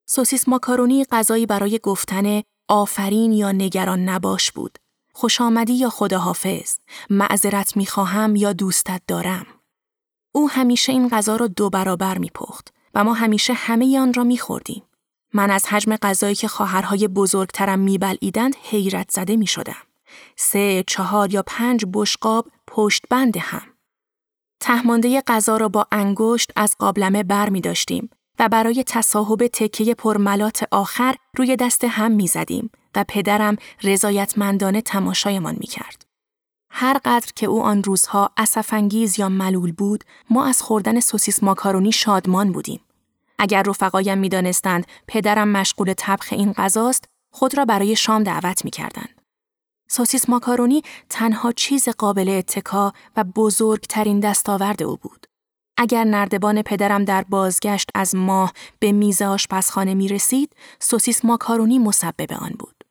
سوسیس 0.07 0.49
ماکارونی 0.49 1.05
غذایی 1.05 1.47
برای 1.47 1.81
گفتن 1.83 2.43
آفرین 2.69 3.33
یا 3.33 3.53
نگران 3.53 4.09
نباش 4.09 4.53
بود. 4.53 4.79
خوش 5.13 5.41
آمدی 5.41 5.73
یا 5.73 5.91
خداحافظ، 5.91 6.77
معذرت 7.11 7.77
می 7.77 7.87
خواهم 7.87 8.37
یا 8.37 8.53
دوستت 8.53 9.03
دارم. 9.09 9.47
او 10.33 10.51
همیشه 10.51 10.93
این 10.93 11.09
غذا 11.09 11.37
را 11.37 11.47
دو 11.47 11.71
برابر 11.71 12.19
می 12.19 12.31
پخت 12.35 12.75
و 12.95 13.05
ما 13.05 13.15
همیشه 13.15 13.53
همه 13.53 13.99
آن 13.99 14.15
را 14.15 14.25
می 14.25 14.39
خوردیم. 14.39 14.83
من 15.35 15.51
از 15.51 15.67
حجم 15.67 15.97
غذایی 15.97 16.35
که 16.35 16.49
خواهرهای 16.49 17.09
بزرگترم 17.09 17.79
میبلعیدند 17.79 18.57
حیرت 18.63 19.11
زده 19.11 19.37
می 19.37 19.47
شدم. 19.47 19.77
سه، 20.37 20.85
چهار 20.87 21.35
یا 21.35 21.43
پنج 21.47 21.85
بشقاب 21.93 22.51
پشت 22.67 23.05
بند 23.11 23.37
هم. 23.37 23.63
تهمانده 24.61 25.23
غذا 25.27 25.57
را 25.57 25.69
با 25.69 25.87
انگشت 25.93 26.53
از 26.57 26.77
قابلمه 26.79 27.23
بر 27.23 27.49
می 27.49 27.61
داشتیم 27.61 28.11
و 28.39 28.49
برای 28.49 28.85
تصاحب 28.87 29.47
تکه 29.47 29.95
پرملات 29.95 30.65
آخر 30.71 31.15
روی 31.37 31.57
دست 31.57 31.85
هم 31.85 32.13
می 32.13 32.27
زدیم 32.27 32.71
و 32.95 33.05
پدرم 33.09 33.57
رضایتمندانه 33.83 34.81
تماشایمان 34.81 35.57
می 35.61 35.67
کرد. 35.67 36.05
هر 36.71 37.01
قدر 37.05 37.33
که 37.37 37.47
او 37.47 37.63
آن 37.63 37.83
روزها 37.83 38.31
اسفنگیز 38.37 39.19
یا 39.19 39.29
ملول 39.29 39.73
بود، 39.73 40.05
ما 40.31 40.47
از 40.47 40.63
خوردن 40.63 41.01
سوسیس 41.01 41.43
ماکارونی 41.43 41.93
شادمان 41.93 42.53
بودیم. 42.53 42.81
اگر 43.43 43.63
رفقایم 43.63 44.19
می‌دانستند 44.19 44.87
پدرم 45.09 45.49
مشغول 45.49 45.95
طبخ 45.95 46.29
این 46.33 46.53
غذاست، 46.53 47.05
خود 47.33 47.59
را 47.59 47.65
برای 47.65 47.97
شام 47.97 48.23
دعوت 48.23 48.65
می 48.65 48.71
کردند. 48.71 49.21
سوسیس 49.91 50.29
ماکارونی 50.29 50.83
تنها 51.09 51.53
چیز 51.53 51.89
قابل 51.89 52.29
اتکا 52.29 52.93
و 53.17 53.25
بزرگترین 53.25 54.21
دستاورد 54.21 54.83
او 54.83 54.97
بود. 54.97 55.27
اگر 55.77 56.05
نردبان 56.05 56.63
پدرم 56.63 57.05
در 57.05 57.23
بازگشت 57.23 57.91
از 57.95 58.15
ماه 58.15 58.53
به 58.79 58.93
میز 58.93 59.23
آشپزخانه 59.23 59.95
می 59.95 60.09
رسید، 60.09 60.57
سوسیس 60.81 61.25
ماکارونی 61.25 61.79
مسبب 61.79 62.33
آن 62.33 62.53
بود. 62.59 62.85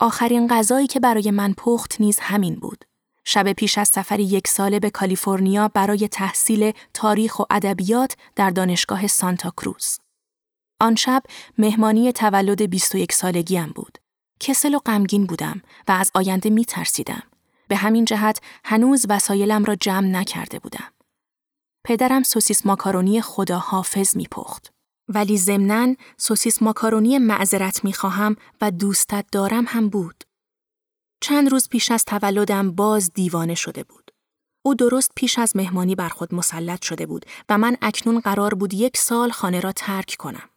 آخرین 0.00 0.48
غذایی 0.48 0.86
که 0.86 1.00
برای 1.00 1.30
من 1.30 1.54
پخت 1.56 2.00
نیز 2.00 2.18
همین 2.18 2.54
بود. 2.54 2.84
شب 3.24 3.52
پیش 3.52 3.78
از 3.78 3.88
سفری 3.88 4.24
یک 4.24 4.48
ساله 4.48 4.80
به 4.80 4.90
کالیفرنیا 4.90 5.68
برای 5.68 6.08
تحصیل 6.08 6.72
تاریخ 6.94 7.38
و 7.38 7.42
ادبیات 7.50 8.16
در 8.36 8.50
دانشگاه 8.50 9.06
سانتا 9.06 9.50
کروز. 9.50 9.98
آن 10.80 10.94
شب 10.94 11.22
مهمانی 11.58 12.12
تولد 12.12 12.62
21 12.62 13.12
سالگیم 13.12 13.72
بود. 13.74 13.98
کسل 14.40 14.74
و 14.74 14.78
غمگین 14.78 15.26
بودم 15.26 15.62
و 15.88 15.92
از 15.92 16.10
آینده 16.14 16.50
می 16.50 16.64
ترسیدم. 16.64 17.22
به 17.68 17.76
همین 17.76 18.04
جهت 18.04 18.40
هنوز 18.64 19.06
وسایلم 19.08 19.64
را 19.64 19.74
جمع 19.74 20.06
نکرده 20.06 20.58
بودم. 20.58 20.92
پدرم 21.84 22.22
سوسیس 22.22 22.66
ماکارونی 22.66 23.20
خدا 23.20 23.58
حافظ 23.58 24.16
میپخت. 24.16 24.72
ولی 25.08 25.38
ضمناً 25.38 25.94
سوسیس 26.18 26.62
ماکارونی 26.62 27.18
معذرت 27.18 27.84
می‌خواهم 27.84 28.36
و 28.60 28.70
دوستت 28.70 29.26
دارم 29.32 29.64
هم 29.68 29.88
بود. 29.88 30.24
چند 31.24 31.50
روز 31.50 31.68
پیش 31.68 31.90
از 31.90 32.04
تولدم 32.04 32.72
باز 32.72 33.12
دیوانه 33.12 33.54
شده 33.54 33.82
بود. 33.84 34.10
او 34.62 34.74
درست 34.74 35.12
پیش 35.16 35.38
از 35.38 35.56
مهمانی 35.56 35.94
بر 35.94 36.08
خود 36.08 36.34
مسلط 36.34 36.84
شده 36.84 37.06
بود 37.06 37.26
و 37.48 37.58
من 37.58 37.76
اکنون 37.82 38.20
قرار 38.20 38.54
بود 38.54 38.74
یک 38.74 38.96
سال 38.96 39.30
خانه 39.30 39.60
را 39.60 39.72
ترک 39.72 40.16
کنم. 40.18 40.48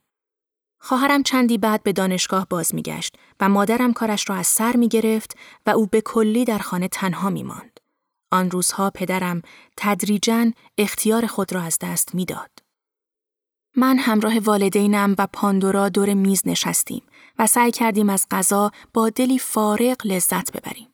خواهرم 0.80 1.23
چندی 1.23 1.58
بعد 1.58 1.84
به 1.84 1.93
دانشگاه 1.93 2.47
باز 2.49 2.75
میگشت 2.75 3.15
و 3.39 3.49
مادرم 3.49 3.93
کارش 3.93 4.30
را 4.30 4.36
از 4.36 4.47
سر 4.47 4.75
می 4.75 4.88
گرفت 4.88 5.38
و 5.65 5.69
او 5.69 5.86
به 5.86 6.01
کلی 6.01 6.45
در 6.45 6.58
خانه 6.58 6.88
تنها 6.88 7.30
می 7.30 7.43
ماند. 7.43 7.80
آن 8.32 8.51
روزها 8.51 8.89
پدرم 8.89 9.41
تدریجا 9.77 10.51
اختیار 10.77 11.25
خود 11.27 11.53
را 11.53 11.62
از 11.62 11.77
دست 11.82 12.15
می‌داد. 12.15 12.51
من 13.75 13.97
همراه 13.97 14.39
والدینم 14.39 15.15
و 15.17 15.27
پاندورا 15.34 15.89
دور 15.89 16.13
میز 16.13 16.41
نشستیم 16.45 17.03
و 17.39 17.47
سعی 17.47 17.71
کردیم 17.71 18.10
از 18.10 18.28
غذا 18.32 18.71
با 18.93 19.10
دلی 19.10 19.39
فارغ 19.39 19.97
لذت 20.06 20.52
ببریم. 20.58 20.88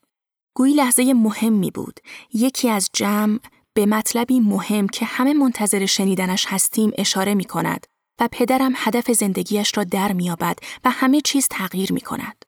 گویی 0.55 0.73
لحظه 0.73 1.13
مهمی 1.13 1.71
بود. 1.71 1.99
یکی 2.33 2.69
از 2.69 2.89
جمع 2.93 3.39
به 3.73 3.85
مطلبی 3.85 4.39
مهم 4.39 4.87
که 4.87 5.05
همه 5.05 5.33
منتظر 5.33 5.85
شنیدنش 5.85 6.45
هستیم 6.49 6.91
اشاره 6.97 7.33
می 7.33 7.45
کند 7.45 7.87
و 8.19 8.29
پدرم 8.31 8.73
هدف 8.75 9.11
زندگیش 9.11 9.77
را 9.77 9.83
در 9.83 10.13
میابد 10.13 10.59
و 10.83 10.89
همه 10.89 11.21
چیز 11.21 11.47
تغییر 11.51 11.93
می 11.93 12.01
کند. 12.01 12.45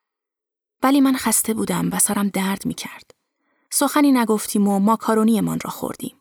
ولی 0.84 1.02
من 1.02 1.16
خسته 1.16 1.54
بودم 1.54 1.90
و 1.92 2.00
سرم 2.00 2.30
درد 2.30 2.66
می 2.66 2.74
کرد. 2.74 3.12
سخنی 3.72 4.12
نگفتیم 4.12 4.68
و 4.68 4.80
ماکارونیمان 4.80 5.60
را 5.60 5.72
خوردیم. 5.72 6.16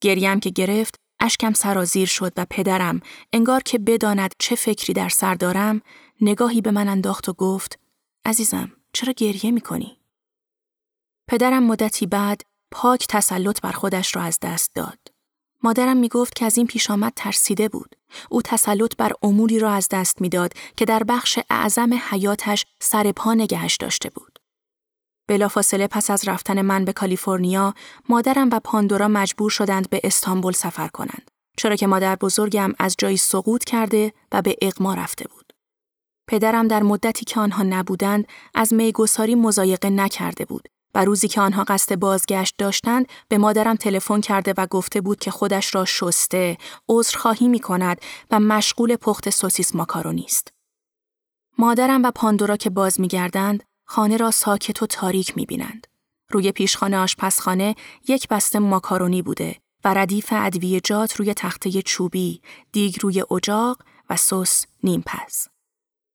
گریم 0.00 0.40
که 0.40 0.50
گرفت 0.50 0.94
اشکم 1.20 1.52
سرازیر 1.52 2.08
شد 2.08 2.32
و 2.36 2.46
پدرم 2.50 3.00
انگار 3.32 3.62
که 3.62 3.78
بداند 3.78 4.34
چه 4.38 4.54
فکری 4.54 4.92
در 4.92 5.08
سر 5.08 5.34
دارم 5.34 5.82
نگاهی 6.20 6.60
به 6.60 6.70
من 6.70 6.88
انداخت 6.88 7.28
و 7.28 7.32
گفت 7.32 7.78
عزیزم 8.24 8.72
چرا 8.92 9.12
گریه 9.12 9.50
می 9.50 9.60
کنی؟ 9.60 9.98
پدرم 11.28 11.62
مدتی 11.62 12.06
بعد 12.06 12.42
پاک 12.70 13.06
تسلط 13.08 13.60
بر 13.60 13.72
خودش 13.72 14.16
را 14.16 14.22
از 14.22 14.38
دست 14.42 14.74
داد. 14.74 14.98
مادرم 15.62 15.96
می 15.96 16.08
گفت 16.08 16.34
که 16.34 16.44
از 16.44 16.58
این 16.58 16.66
پیش 16.66 16.90
آمد 16.90 17.12
ترسیده 17.16 17.68
بود. 17.68 17.96
او 18.30 18.42
تسلط 18.42 18.96
بر 18.96 19.12
اموری 19.22 19.58
را 19.58 19.70
از 19.70 19.88
دست 19.90 20.20
می‌داد 20.20 20.52
که 20.76 20.84
در 20.84 21.02
بخش 21.02 21.38
اعظم 21.50 22.00
حیاتش 22.10 22.66
سر 22.80 23.12
پا 23.12 23.34
نگهش 23.34 23.76
داشته 23.76 24.10
بود. 24.10 24.38
بلافاصله 25.28 25.86
پس 25.86 26.10
از 26.10 26.28
رفتن 26.28 26.62
من 26.62 26.84
به 26.84 26.92
کالیفرنیا، 26.92 27.74
مادرم 28.08 28.48
و 28.52 28.60
پاندورا 28.64 29.08
مجبور 29.08 29.50
شدند 29.50 29.90
به 29.90 30.00
استانبول 30.04 30.52
سفر 30.52 30.88
کنند. 30.88 31.30
چرا 31.56 31.76
که 31.76 31.86
مادر 31.86 32.16
بزرگم 32.16 32.72
از 32.78 32.94
جایی 32.98 33.16
سقوط 33.16 33.64
کرده 33.64 34.12
و 34.32 34.42
به 34.42 34.56
اقما 34.62 34.94
رفته 34.94 35.28
بود. 35.28 35.41
پدرم 36.32 36.68
در 36.68 36.82
مدتی 36.82 37.24
که 37.24 37.40
آنها 37.40 37.62
نبودند 37.62 38.26
از 38.54 38.74
میگساری 38.74 39.34
مزایقه 39.34 39.90
نکرده 39.90 40.44
بود 40.44 40.68
و 40.94 41.04
روزی 41.04 41.28
که 41.28 41.40
آنها 41.40 41.64
قصد 41.64 41.94
بازگشت 41.94 42.54
داشتند 42.58 43.06
به 43.28 43.38
مادرم 43.38 43.76
تلفن 43.76 44.20
کرده 44.20 44.54
و 44.56 44.66
گفته 44.66 45.00
بود 45.00 45.18
که 45.18 45.30
خودش 45.30 45.74
را 45.74 45.84
شسته، 45.84 46.58
عذرخواهی 46.88 47.48
می 47.48 47.60
کند 47.60 48.00
و 48.30 48.40
مشغول 48.40 48.96
پخت 48.96 49.30
سوسیس 49.30 49.74
ماکارونی 49.74 50.24
است. 50.24 50.52
مادرم 51.58 52.02
و 52.02 52.10
پاندورا 52.10 52.56
که 52.56 52.70
باز 52.70 53.00
می 53.00 53.08
گردند، 53.08 53.62
خانه 53.84 54.16
را 54.16 54.30
ساکت 54.30 54.82
و 54.82 54.86
تاریک 54.86 55.36
می 55.36 55.46
بینند. 55.46 55.86
روی 56.30 56.52
پیشخانه 56.52 56.98
آشپزخانه 56.98 57.74
یک 58.08 58.28
بسته 58.28 58.58
ماکارونی 58.58 59.22
بوده 59.22 59.56
و 59.84 59.94
ردیف 59.94 60.28
ادویجات 60.32 61.16
روی 61.16 61.34
تخته 61.34 61.82
چوبی، 61.82 62.42
دیگ 62.72 62.96
روی 63.00 63.24
اجاق 63.30 63.82
و 64.10 64.16
سس 64.16 64.66
نیمپز. 64.82 65.51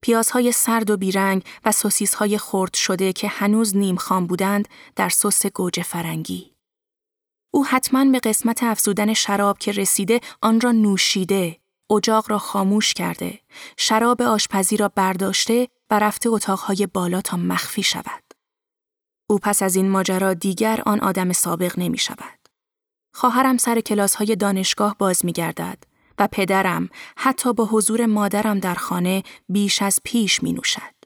پیازهای 0.01 0.51
سرد 0.51 0.89
و 0.89 0.97
بیرنگ 0.97 1.43
و 1.65 1.71
سوسیسهای 1.71 2.37
خرد 2.37 2.73
شده 2.73 3.13
که 3.13 3.27
هنوز 3.27 3.77
نیم 3.77 3.95
خام 3.95 4.27
بودند 4.27 4.67
در 4.95 5.09
سس 5.09 5.45
گوجه 5.45 5.83
فرنگی. 5.83 6.53
او 7.51 7.65
حتما 7.65 8.05
به 8.05 8.19
قسمت 8.19 8.63
افزودن 8.63 9.13
شراب 9.13 9.57
که 9.57 9.71
رسیده 9.71 10.19
آن 10.41 10.61
را 10.61 10.71
نوشیده، 10.71 11.57
اجاق 11.89 12.31
را 12.31 12.39
خاموش 12.39 12.93
کرده، 12.93 13.39
شراب 13.77 14.21
آشپزی 14.21 14.77
را 14.77 14.87
برداشته 14.87 15.67
و 15.89 15.99
رفته 15.99 16.29
اتاقهای 16.29 16.87
بالا 16.93 17.21
تا 17.21 17.37
مخفی 17.37 17.83
شود. 17.83 18.23
او 19.29 19.39
پس 19.39 19.63
از 19.63 19.75
این 19.75 19.89
ماجرا 19.89 20.33
دیگر 20.33 20.81
آن 20.85 20.99
آدم 20.99 21.33
سابق 21.33 21.79
نمی 21.79 21.97
شود. 21.97 22.39
خواهرم 23.13 23.57
سر 23.57 23.81
کلاس 23.81 24.15
های 24.15 24.35
دانشگاه 24.35 24.95
باز 24.99 25.25
می 25.25 25.31
گردد 25.31 25.83
و 26.19 26.27
پدرم 26.31 26.89
حتی 27.17 27.53
با 27.53 27.65
حضور 27.65 28.05
مادرم 28.05 28.59
در 28.59 28.75
خانه 28.75 29.23
بیش 29.49 29.81
از 29.81 29.99
پیش 30.03 30.43
می 30.43 30.53
نوشد. 30.53 30.97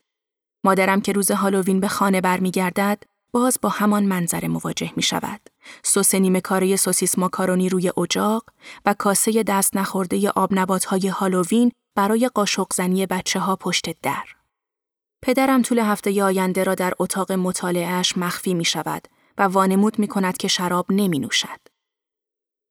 مادرم 0.64 1.02
که 1.02 1.12
روز 1.12 1.32
هالووین 1.32 1.80
به 1.80 1.88
خانه 1.88 2.22
برمیگردد 2.22 3.04
باز 3.32 3.60
با 3.62 3.70
همان 3.70 4.06
منظره 4.06 4.48
مواجه 4.48 4.92
می 4.96 5.04
شود. 5.04 5.42
سس 5.84 6.16
نیمه 6.16 6.42
کاره 6.42 6.76
سوسیس 6.76 7.18
ماکارونی 7.18 7.70
روی 7.70 7.92
اجاق 7.98 8.44
و 8.86 8.94
کاسه 8.94 9.44
دست 9.44 9.78
نخورده 9.78 10.30
آب 10.30 10.50
نبات 10.54 10.86
های 10.86 11.08
هالووین 11.08 11.72
برای 11.96 12.30
قاشق 12.34 12.74
زنی 12.74 13.06
بچه 13.06 13.40
ها 13.40 13.56
پشت 13.56 14.02
در. 14.02 14.24
پدرم 15.22 15.62
طول 15.62 15.80
هفته 15.80 16.24
آینده 16.24 16.64
را 16.64 16.76
در 16.76 16.94
اتاق 17.00 17.32
مطالعهش 17.32 18.18
مخفی 18.18 18.54
می 18.54 18.66
شود 18.66 19.08
و 19.38 19.44
وانمود 19.44 20.00
می 20.00 20.08
کند 20.08 20.38
که 20.38 20.48
شراب 20.48 20.86
نمی 20.90 21.20
نوشد. 21.20 21.61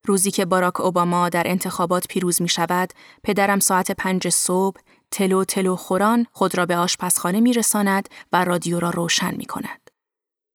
روزی 0.06 0.30
که 0.30 0.44
باراک 0.44 0.80
اوباما 0.80 1.28
در 1.28 1.42
انتخابات 1.46 2.06
پیروز 2.08 2.42
می 2.42 2.48
شود، 2.48 2.92
پدرم 3.24 3.60
ساعت 3.60 3.90
پنج 3.90 4.28
صبح 4.28 4.80
تلو 5.10 5.44
تلو 5.44 5.76
خوران 5.76 6.26
خود 6.32 6.58
را 6.58 6.66
به 6.66 6.76
آشپزخانه 6.76 7.40
می 7.40 7.52
رساند 7.52 8.08
و 8.32 8.44
رادیو 8.44 8.80
را 8.80 8.90
روشن 8.90 9.34
می 9.36 9.44
کند. 9.44 9.90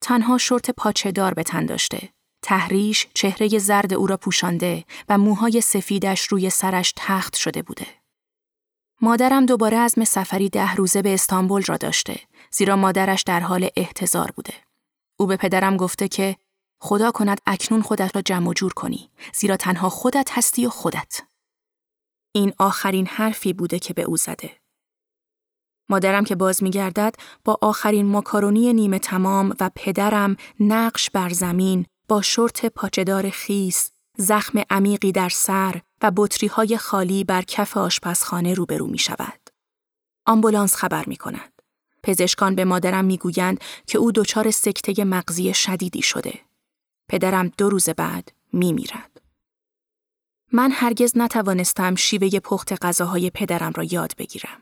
تنها 0.02 0.38
شورت 0.38 0.72
پاچه 0.72 1.12
دار 1.12 1.34
به 1.34 1.44
تن 1.44 1.66
داشته. 1.66 2.10
تحریش 2.42 3.08
چهره 3.14 3.58
زرد 3.58 3.94
او 3.94 4.08
را 4.08 4.18
پوشانده 4.18 4.84
و 5.10 5.18
موهای 5.18 5.62
سفیدش 5.62 6.28
روی 6.28 6.50
سرش 6.50 6.94
تخت 6.96 7.36
شده 7.36 7.62
بوده. 7.62 7.88
مادرم 9.02 9.46
دوباره 9.46 9.78
از 9.78 9.96
سفری 10.08 10.50
ده 10.50 10.76
روزه 10.76 11.02
به 11.02 11.14
استانبول 11.14 11.64
را 11.64 11.78
داشته 11.78 12.20
زیرا 12.52 12.76
مادرش 12.76 13.24
در 13.24 13.40
حال 13.40 13.70
احتضار 13.76 14.32
بوده. 14.36 14.54
او 15.20 15.26
به 15.28 15.38
پدرم 15.38 15.78
گفته 15.78 16.08
که 16.08 16.36
خدا 16.80 17.12
کند 17.12 17.42
اکنون 17.46 17.82
خودت 17.82 18.16
را 18.16 18.22
جمع 18.22 18.54
جور 18.54 18.74
کنی 18.74 19.10
زیرا 19.34 19.58
تنها 19.58 19.90
خودت 19.90 20.30
هستی 20.32 20.66
و 20.66 20.70
خودت. 20.70 21.22
این 22.32 22.54
آخرین 22.58 23.08
حرفی 23.08 23.54
بوده 23.54 23.80
که 23.80 23.94
به 23.94 24.02
او 24.02 24.18
زده. 24.18 24.52
مادرم 25.90 26.24
که 26.24 26.36
باز 26.36 26.64
میگردد 26.64 27.16
با 27.44 27.58
آخرین 27.62 28.06
ماکارونی 28.06 28.74
نیمه 28.74 29.00
تمام 29.00 29.56
و 29.60 29.70
پدرم 29.76 30.36
نقش 30.60 31.10
بر 31.10 31.30
زمین 31.30 31.86
با 32.08 32.22
شرط 32.22 32.66
پاچدار 32.66 33.30
خیس، 33.30 33.92
زخم 34.18 34.64
عمیقی 34.70 35.12
در 35.12 35.30
سر 35.30 35.82
و 36.02 36.12
بطری 36.16 36.48
های 36.48 36.78
خالی 36.78 37.24
بر 37.24 37.42
کف 37.42 37.78
آشپزخانه 37.78 38.54
روبرو 38.54 38.88
می 38.88 38.98
شود. 38.98 39.50
آمبولانس 40.26 40.76
خبر 40.76 41.04
می 41.08 41.16
کند. 41.16 41.62
پزشکان 42.04 42.56
به 42.56 42.66
مادرم 42.66 43.06
می 43.06 43.18
گویند 43.18 43.64
که 43.88 43.98
او 43.98 44.12
دچار 44.12 44.52
سکته 44.52 45.04
مغزی 45.04 45.54
شدیدی 45.54 46.02
شده. 46.02 46.40
پدرم 47.10 47.52
دو 47.58 47.70
روز 47.70 47.90
بعد 47.90 48.32
می 48.54 48.74
میرد. 48.74 49.22
من 50.52 50.72
هرگز 50.72 51.18
نتوانستم 51.18 51.96
شیوه 51.96 52.40
پخت 52.40 52.86
غذاهای 52.86 53.30
پدرم 53.30 53.72
را 53.76 53.84
یاد 53.84 54.14
بگیرم. 54.18 54.62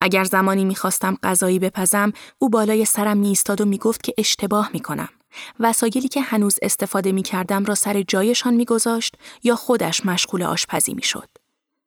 اگر 0.00 0.24
زمانی 0.24 0.64
می‌خواستم 0.64 1.18
غذایی 1.22 1.58
بپزم 1.58 2.12
او 2.38 2.50
بالای 2.50 2.84
سرم 2.84 3.16
میایستاد 3.16 3.60
و 3.60 3.64
می‌گفت 3.64 4.02
که 4.02 4.14
اشتباه 4.18 4.70
می‌کنم. 4.72 5.08
وسایلی 5.60 6.08
که 6.08 6.20
هنوز 6.20 6.56
استفاده 6.62 7.12
می‌کردم 7.12 7.64
را 7.64 7.74
سر 7.74 8.02
جایشان 8.02 8.54
میگذاشت 8.54 9.16
یا 9.42 9.56
خودش 9.56 10.06
مشغول 10.06 10.42
آشپزی 10.42 10.94
می‌شد. 10.94 11.28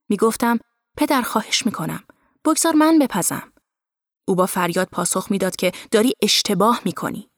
می‌گفتم 0.10 0.60
پدر 0.98 1.22
خواهش 1.22 1.66
می‌کنم. 1.66 2.04
بگذار 2.46 2.74
من 2.74 3.00
بپزم. 3.00 3.54
او 4.28 4.36
با 4.36 4.46
فریاد 4.46 4.88
پاسخ 4.92 5.32
می‌داد 5.32 5.56
که 5.56 5.72
داری 5.92 6.14
اشتباه 6.22 6.82
می‌کنی. 6.86 7.30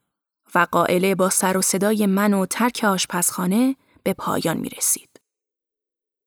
و 0.56 0.68
قائله 0.72 1.16
با 1.16 1.30
سر 1.30 1.58
و 1.58 1.62
صدای 1.62 2.06
من 2.06 2.34
و 2.34 2.46
ترک 2.46 2.84
آشپزخانه 2.84 3.76
به 4.04 4.14
پایان 4.14 4.58
می 4.58 4.70
رسید. 4.70 5.10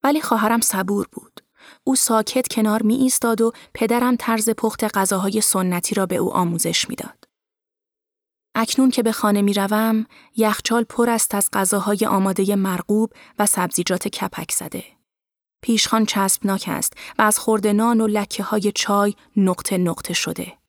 ولی 0.04 0.20
خواهرم 0.20 0.61
صبور 0.61 1.09
بود. 1.12 1.40
او 1.85 1.96
ساکت 1.96 2.48
کنار 2.48 2.83
می 2.83 2.94
ایستاد 2.94 3.40
و 3.40 3.52
پدرم 3.74 4.16
طرز 4.16 4.50
پخت 4.50 4.98
غذاهای 4.98 5.40
سنتی 5.40 5.94
را 5.94 6.06
به 6.06 6.16
او 6.16 6.33
آموزش 6.35 6.88
می‌داد. 6.88 7.24
اکنون 8.54 8.90
که 8.90 9.02
به 9.02 9.12
خانه 9.12 9.42
می 9.42 9.54
روم، 9.54 10.06
یخچال 10.37 10.85
پر 10.85 11.11
است 11.11 11.35
از 11.35 11.48
غذاهای 11.52 12.06
آماده 12.09 12.56
مرغوب 12.56 13.12
و 13.38 13.46
سبزیجات 13.46 14.09
کپک 14.09 14.52
زده. 14.52 14.85
پیشخان 15.62 16.06
چسبناک 16.06 16.64
است 16.66 16.92
و 17.18 17.22
از 17.22 17.38
خورد 17.38 17.66
نان 17.66 18.00
و 18.00 18.06
لکه 18.06 18.42
های 18.42 18.72
چای 18.74 19.14
نقطه 19.37 19.78
نقطه 19.78 20.14
شده. 20.14 20.59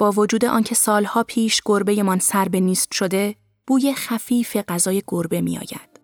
با 0.00 0.12
وجود 0.12 0.44
آنکه 0.44 0.74
سالها 0.74 1.22
پیش 1.22 1.60
گربه 1.64 2.02
من 2.02 2.18
سر 2.18 2.48
به 2.48 2.60
نیست 2.60 2.92
شده، 2.92 3.34
بوی 3.66 3.94
خفیف 3.94 4.56
غذای 4.56 5.02
گربه 5.08 5.40
می 5.40 5.58
آید. 5.58 6.00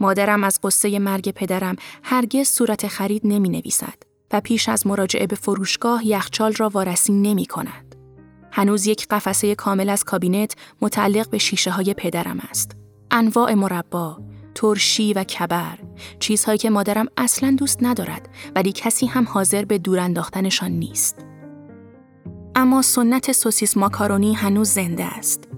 مادرم 0.00 0.44
از 0.44 0.60
قصه 0.62 0.98
مرگ 0.98 1.30
پدرم 1.30 1.76
هرگز 2.02 2.48
صورت 2.48 2.86
خرید 2.86 3.22
نمی 3.24 3.48
نویسد 3.48 4.02
و 4.32 4.40
پیش 4.40 4.68
از 4.68 4.86
مراجعه 4.86 5.26
به 5.26 5.36
فروشگاه 5.36 6.06
یخچال 6.06 6.52
را 6.52 6.68
وارسی 6.68 7.12
نمی 7.12 7.46
کند. 7.46 7.96
هنوز 8.52 8.86
یک 8.86 9.06
قفسه 9.08 9.54
کامل 9.54 9.88
از 9.88 10.04
کابینت 10.04 10.54
متعلق 10.80 11.30
به 11.30 11.38
شیشه 11.38 11.70
های 11.70 11.94
پدرم 11.94 12.40
است. 12.50 12.76
انواع 13.10 13.54
مربا، 13.54 14.20
ترشی 14.54 15.12
و 15.12 15.24
کبر، 15.24 15.78
چیزهایی 16.18 16.58
که 16.58 16.70
مادرم 16.70 17.06
اصلا 17.16 17.56
دوست 17.58 17.78
ندارد 17.82 18.28
ولی 18.54 18.72
کسی 18.72 19.06
هم 19.06 19.24
حاضر 19.28 19.64
به 19.64 19.78
دور 19.78 19.98
انداختنشان 19.98 20.70
نیست. 20.70 21.35
اما 22.58 22.82
سنت 22.82 23.32
سوسیس 23.32 23.76
ماکارونی 23.76 24.34
هنوز 24.34 24.68
زنده 24.68 25.04
است. 25.04 25.48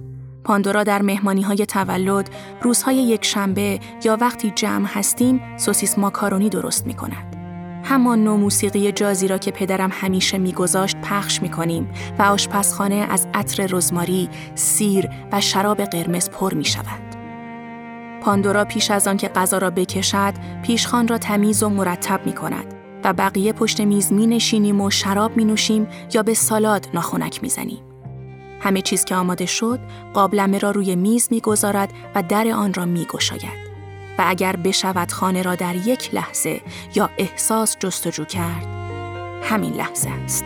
پاندورا 0.45 0.85
در 0.85 1.03
مهمانی 1.03 1.43
های 1.43 1.67
تولد، 1.67 2.31
روزهای 2.63 2.97
یک 2.97 3.25
شنبه 3.25 3.81
یا 4.05 4.19
وقتی 4.21 4.51
جمع 4.51 4.87
هستیم 4.87 5.41
سوسیس 5.57 5.99
ماکارونی 5.99 6.49
درست 6.49 6.87
می 6.87 6.95
کند. 6.95 7.37
همان 7.85 8.25
نوع 8.25 8.37
موسیقی 8.37 8.93
جازی 8.93 9.29
را 9.29 9.39
که 9.39 9.51
پدرم 9.51 9.91
همیشه 9.93 10.39
میگذاشت 10.39 10.97
پخش 10.97 11.43
می 11.43 11.49
کنیم 11.49 11.89
و 12.19 12.23
آشپزخانه 12.23 13.07
از 13.11 13.27
عطر 13.35 13.67
رزماری، 13.67 14.29
سیر 14.55 15.09
و 15.33 15.41
شراب 15.41 15.83
قرمز 15.83 16.31
پر 16.31 16.55
می 16.55 16.65
شود. 16.65 17.17
پاندورا 18.23 18.65
پیش 18.65 18.91
از 18.91 19.09
آن 19.09 19.17
که 19.17 19.29
غذا 19.29 19.59
را 19.59 19.71
بکشد، 19.71 20.35
پیشخان 20.63 21.09
را 21.09 21.19
تمیز 21.19 21.63
و 21.63 21.69
مرتب 21.69 22.27
می 22.27 22.33
کند 22.33 22.78
و 23.05 23.13
بقیه 23.13 23.53
پشت 23.53 23.81
میز 23.81 24.13
می 24.13 24.27
نشینیم 24.27 24.81
و 24.81 24.91
شراب 24.91 25.37
می 25.37 25.45
نوشیم 25.45 25.89
یا 26.15 26.23
به 26.23 26.35
سالاد 26.35 26.89
ناخونک 26.95 27.43
می 27.43 27.49
زنیم. 27.49 27.85
همه 28.61 28.83
چیز 28.83 29.05
که 29.05 29.15
آماده 29.15 29.47
شد، 29.47 29.81
قابلمه 30.15 30.59
را 30.59 30.71
روی 30.71 30.97
میز 30.97 31.29
می 31.31 31.41
گذارد 31.41 31.93
و 32.15 32.23
در 32.23 32.49
آن 32.49 32.75
را 32.75 32.85
می 32.85 33.05
گشاید. 33.05 33.69
و 34.19 34.25
اگر 34.27 34.57
بشود 34.57 35.13
خانه 35.13 35.43
را 35.43 35.55
در 35.55 35.77
یک 35.77 36.15
لحظه 36.15 36.61
یا 36.95 37.11
احساس 37.19 37.77
جستجو 37.79 38.25
کرد، 38.25 38.67
همین 39.43 39.73
لحظه 39.73 40.11
است. 40.11 40.45